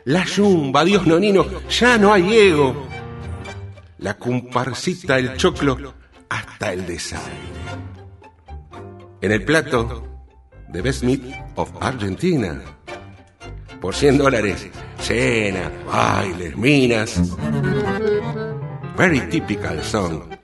La 0.06 0.26
Yumba, 0.26 0.86
Dios 0.86 1.08
Nonino, 1.08 1.44
ya 1.70 1.98
no 1.98 2.14
hay 2.14 2.32
ego. 2.32 2.88
La 3.98 4.14
comparsita, 4.14 5.18
el 5.18 5.38
choclo, 5.38 5.96
hasta 6.30 6.72
el 6.72 6.86
desaire. 6.86 7.26
En 9.22 9.32
el 9.32 9.44
plato 9.44 10.08
de 10.68 10.84
Best 10.84 11.02
Meat 11.02 11.54
of 11.56 11.72
Argentina. 11.82 12.62
Por 13.82 13.96
100 13.96 14.20
dólares, 14.20 14.70
cena, 15.00 15.72
bailes, 15.86 16.56
minas. 16.56 17.18
Very 18.96 19.20
typical 19.30 19.82
song 19.82 20.38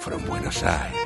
from 0.00 0.24
Buenos 0.24 0.62
Aires. 0.62 0.96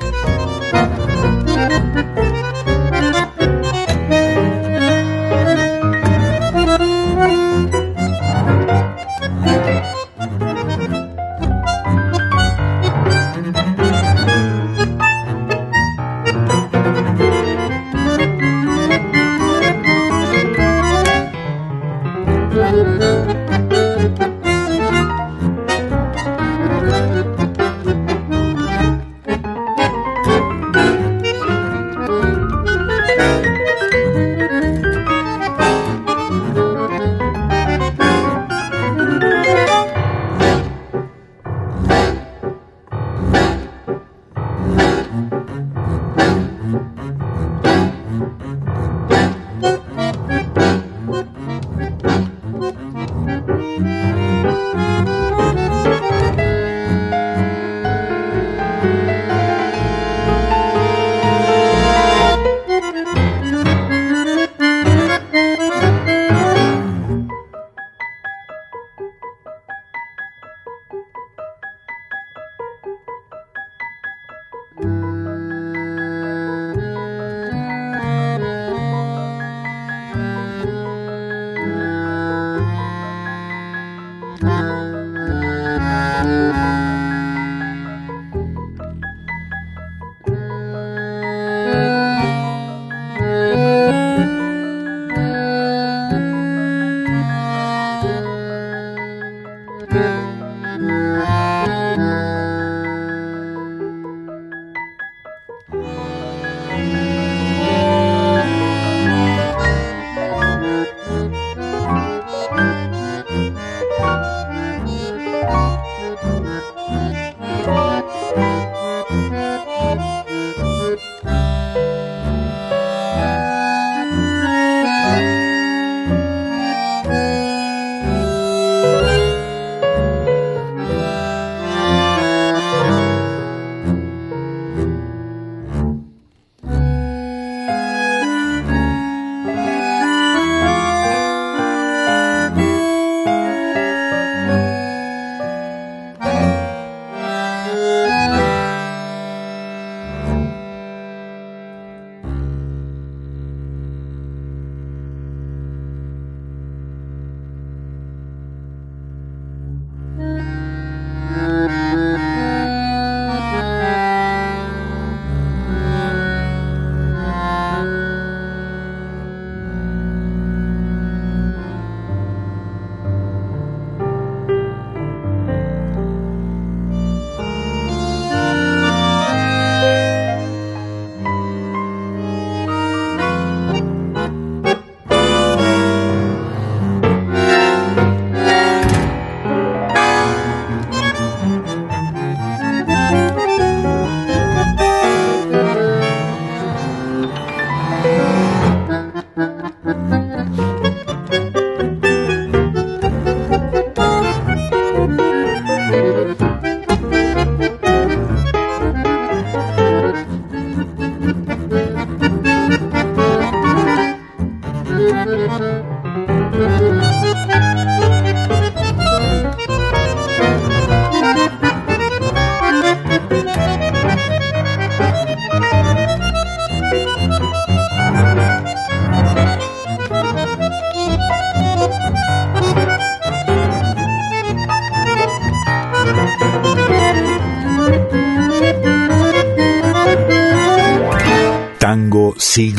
Mm-hmm. 48.21 48.50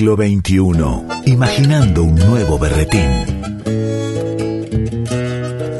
Siglo 0.02 0.16
XXI, 0.16 1.30
imaginando 1.30 2.02
un 2.02 2.16
nuevo 2.16 2.58
berretín. 2.58 3.08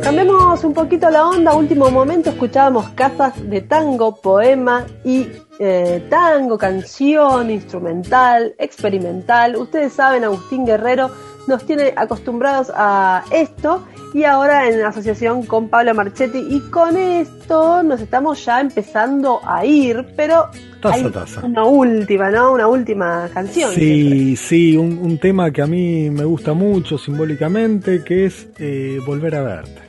Cambiemos 0.01 0.63
un 0.63 0.73
poquito 0.73 1.11
la 1.11 1.27
onda. 1.27 1.57
Último 1.57 1.91
momento 1.91 2.31
escuchábamos 2.31 2.91
casas 2.91 3.33
de 3.51 3.63
tango, 3.63 4.15
poema 4.21 4.87
y 5.05 5.27
eh, 5.59 6.07
tango, 6.09 6.57
canción, 6.57 7.51
instrumental, 7.51 8.55
experimental. 8.59 9.57
Ustedes 9.57 9.93
saben, 9.93 10.23
Agustín 10.23 10.65
Guerrero 10.67 11.11
nos 11.49 11.67
tiene 11.67 11.93
acostumbrados 11.97 12.71
a 12.73 13.25
esto 13.33 13.83
y 14.15 14.25
ahora 14.25 14.69
en 14.69 14.83
asociación 14.85 15.45
con 15.47 15.69
Pablo 15.69 15.95
Marchetti 15.95 16.39
y 16.39 16.61
con 16.71 16.97
esto 16.97 17.83
nos 17.83 18.01
estamos 18.01 18.45
ya 18.45 18.61
empezando 18.61 19.41
a 19.45 19.65
ir, 19.65 20.05
pero 20.17 20.49
Taza, 20.81 20.95
hay 20.97 21.11
taza. 21.11 21.45
una 21.47 21.65
última, 21.65 22.31
¿no? 22.31 22.53
Una 22.53 22.67
última 22.67 23.29
canción. 23.33 23.73
Sí, 23.73 24.37
sí, 24.37 24.77
un, 24.77 24.99
un 24.99 25.19
tema 25.19 25.51
que 25.51 25.63
a 25.63 25.67
mí 25.67 26.11
me 26.11 26.25
gusta 26.25 26.53
mucho 26.53 26.99
simbólicamente, 26.99 28.03
que 28.05 28.27
es 28.27 28.49
eh, 28.59 28.99
volver 29.07 29.37
a 29.37 29.43
verte. 29.43 29.83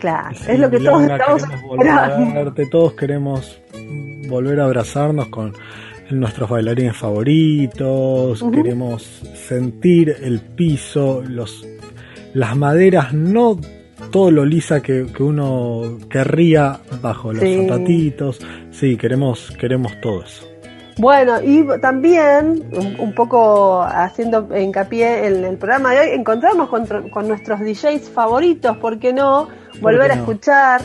Claro, 0.00 0.36
Sí, 0.36 0.44
es 0.48 0.58
lo 0.58 0.70
que 0.70 0.80
todos 0.80 1.02
estamos 1.02 1.42
queremos 1.44 1.62
volver 1.62 1.88
a 1.90 2.18
verte, 2.34 2.66
todos 2.66 2.92
queremos 2.94 3.58
volver 4.28 4.60
a 4.60 4.64
abrazarnos 4.64 5.28
con 5.28 5.54
nuestros 6.10 6.50
bailarines 6.50 6.94
favoritos, 6.96 8.44
queremos 8.52 9.02
sentir 9.34 10.14
el 10.22 10.40
piso, 10.40 11.22
los 11.26 11.66
las 12.34 12.56
maderas, 12.56 13.12
no 13.14 13.58
todo 14.10 14.30
lo 14.30 14.44
lisa 14.44 14.82
que, 14.82 15.06
que 15.06 15.22
uno 15.22 15.98
querría 16.10 16.78
bajo 17.00 17.32
los 17.32 17.42
Sí. 17.42 17.66
zapatitos. 17.66 18.40
Sí, 18.70 18.96
queremos, 18.96 19.50
queremos 19.58 19.98
todo 20.00 20.22
eso. 20.24 20.46
Bueno, 20.98 21.40
y 21.42 21.66
también, 21.80 22.64
un, 23.00 23.14
poco 23.14 23.82
haciendo 23.82 24.48
hincapié 24.56 25.26
en 25.26 25.44
el 25.44 25.56
programa 25.56 25.92
de 25.92 26.00
hoy, 26.00 26.08
encontrarnos 26.10 26.68
con, 26.68 26.86
con 27.10 27.26
nuestros 27.26 27.60
DJs 27.60 28.10
favoritos, 28.10 28.76
¿por 28.76 29.00
qué 29.00 29.12
no? 29.12 29.48
Volver 29.80 30.12
a 30.12 30.14
no? 30.14 30.20
escuchar, 30.22 30.82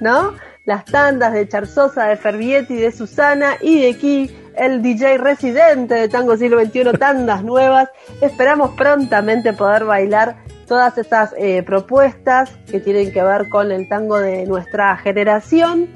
¿no? 0.00 0.32
Las 0.64 0.84
tandas 0.84 1.32
de 1.32 1.46
Charzosa, 1.48 2.06
de 2.06 2.16
Fervietti, 2.16 2.74
de 2.74 2.90
Susana 2.90 3.54
y 3.60 3.82
de 3.82 3.90
aquí 3.90 4.30
el 4.56 4.82
DJ 4.82 5.18
residente 5.18 5.94
de 5.94 6.08
Tango 6.08 6.36
Siglo 6.36 6.60
XXI, 6.64 6.92
tandas 6.98 7.42
nuevas. 7.42 7.88
Esperamos 8.20 8.70
prontamente 8.72 9.52
poder 9.52 9.84
bailar 9.84 10.36
todas 10.66 10.96
esas 10.98 11.34
eh, 11.38 11.62
propuestas 11.62 12.50
que 12.70 12.80
tienen 12.80 13.12
que 13.12 13.22
ver 13.22 13.48
con 13.48 13.70
el 13.72 13.88
tango 13.88 14.18
de 14.18 14.46
nuestra 14.46 14.96
generación. 14.96 15.88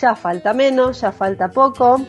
Ya 0.00 0.14
falta 0.14 0.52
menos, 0.52 1.00
ya 1.00 1.12
falta 1.12 1.48
poco. 1.48 2.00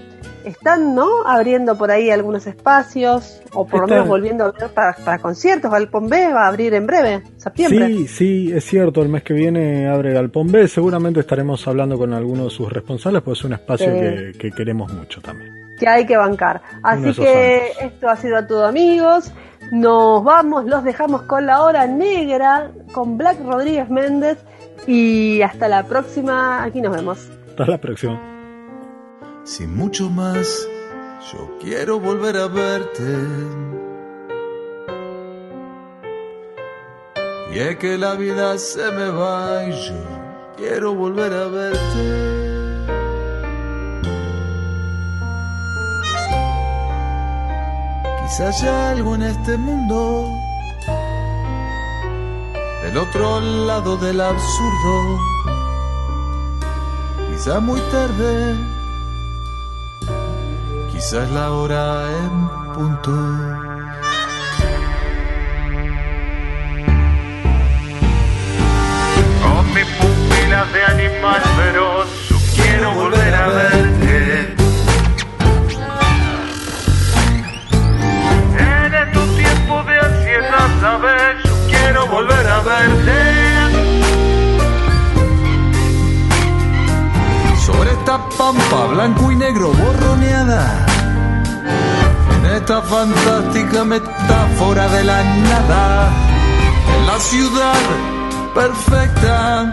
Están, 0.45 0.95
¿no? 0.95 1.07
Abriendo 1.27 1.77
por 1.77 1.91
ahí 1.91 2.09
algunos 2.09 2.47
espacios, 2.47 3.41
o 3.51 3.67
por 3.67 3.81
lo 3.81 3.87
menos 3.87 4.07
volviendo 4.07 4.45
a 4.45 4.47
abrir 4.47 4.69
para, 4.69 4.93
para 4.93 5.19
conciertos. 5.19 5.69
Galpón 5.69 6.07
B 6.07 6.33
va 6.33 6.45
a 6.45 6.47
abrir 6.47 6.73
en 6.75 6.87
breve, 6.87 7.23
septiembre. 7.35 7.87
Sí, 7.87 8.07
sí, 8.07 8.51
es 8.53 8.63
cierto, 8.63 9.01
el 9.01 9.09
mes 9.09 9.23
que 9.23 9.33
viene 9.33 9.89
abre 9.89 10.13
Galpón 10.13 10.47
B, 10.51 10.67
seguramente 10.67 11.19
estaremos 11.19 11.67
hablando 11.67 11.97
con 11.97 12.13
algunos 12.13 12.45
de 12.45 12.49
sus 12.51 12.71
responsables, 12.71 13.21
pues 13.21 13.39
es 13.39 13.45
un 13.45 13.53
espacio 13.53 13.87
Sí. 13.87 13.99
que, 13.99 14.31
que 14.39 14.51
queremos 14.51 14.91
mucho 14.93 15.19
también. 15.21 15.68
Que 15.79 15.87
hay 15.87 16.05
que 16.05 16.17
bancar. 16.17 16.61
Así 16.83 17.13
que 17.13 17.71
esto 17.79 18.09
ha 18.09 18.15
sido 18.15 18.45
todo 18.45 18.67
amigos. 18.67 19.31
Nos 19.71 20.23
vamos, 20.23 20.65
los 20.65 20.83
dejamos 20.83 21.23
con 21.23 21.45
la 21.45 21.61
hora 21.61 21.87
negra, 21.87 22.71
con 22.91 23.17
Black 23.17 23.39
Rodríguez 23.43 23.89
Méndez 23.89 24.37
y 24.85 25.41
hasta 25.41 25.67
la 25.67 25.83
próxima. 25.83 26.63
Aquí 26.63 26.81
nos 26.81 26.95
vemos. 26.95 27.29
Hasta 27.49 27.65
la 27.65 27.77
próxima. 27.77 28.19
Sin 29.43 29.75
mucho 29.75 30.09
más, 30.09 30.67
yo 31.31 31.57
quiero 31.59 31.99
volver 31.99 32.37
a 32.37 32.47
verte. 32.47 33.03
Y 37.53 37.59
es 37.59 37.77
que 37.77 37.97
la 37.97 38.13
vida 38.13 38.57
se 38.59 38.91
me 38.91 39.09
va 39.09 39.63
y 39.65 39.71
yo 39.71 40.19
quiero 40.55 40.93
volver 40.93 41.33
a 41.33 41.47
verte. 41.47 42.48
Quizás 48.29 48.61
haya 48.61 48.91
algo 48.91 49.15
en 49.15 49.23
este 49.23 49.57
mundo, 49.57 50.31
del 52.83 52.95
otro 52.95 53.41
lado 53.41 53.97
del 53.97 54.21
absurdo. 54.21 55.17
Quizá 57.27 57.59
muy 57.59 57.81
tarde, 57.91 58.55
quizás 60.91 61.31
la 61.31 61.51
hora 61.53 62.05
en 62.21 62.73
punto. 62.75 63.11
De 70.73 70.83
animal 70.83 71.41
feroz, 71.57 72.09
quiero 72.55 72.93
volver 72.93 73.33
a 73.33 73.47
verte. 73.47 73.98
Sabes, 80.89 81.43
yo 81.43 81.55
quiero 81.69 82.07
volver 82.07 82.45
a 82.47 82.59
verte. 82.61 83.19
Sobre 87.65 87.91
esta 87.91 88.17
pampa 88.37 88.85
blanco 88.93 89.31
y 89.31 89.35
negro 89.35 89.71
borroneada, 89.71 90.85
en 92.35 92.45
esta 92.57 92.81
fantástica 92.81 93.83
metáfora 93.83 94.87
de 94.95 95.03
la 95.03 95.23
nada, 95.51 96.09
en 96.95 97.07
la 97.07 97.19
ciudad 97.19 97.83
perfecta, 98.55 99.71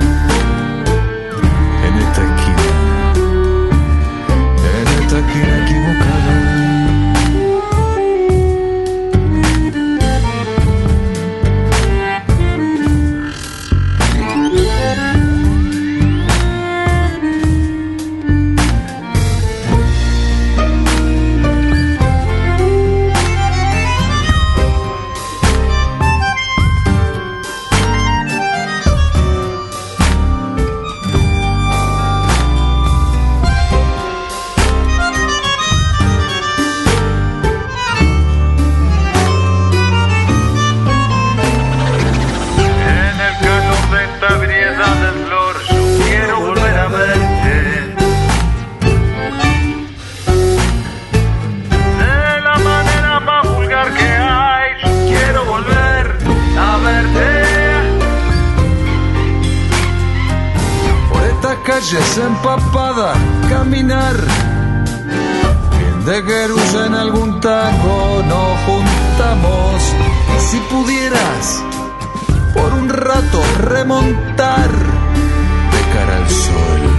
calles 61.86 62.18
empapadas, 62.18 63.16
caminar. 63.48 64.16
De 66.04 66.22
Jerusalén 66.22 66.94
en 66.94 66.94
algún 66.94 67.40
tango 67.40 68.22
nos 68.26 68.58
juntamos. 68.66 69.82
Y 70.36 70.40
si 70.40 70.58
pudieras, 70.70 71.62
por 72.54 72.72
un 72.74 72.88
rato 72.88 73.40
remontar 73.58 74.68
de 74.70 75.80
cara 75.94 76.16
al 76.16 76.30
sol. 76.30 76.95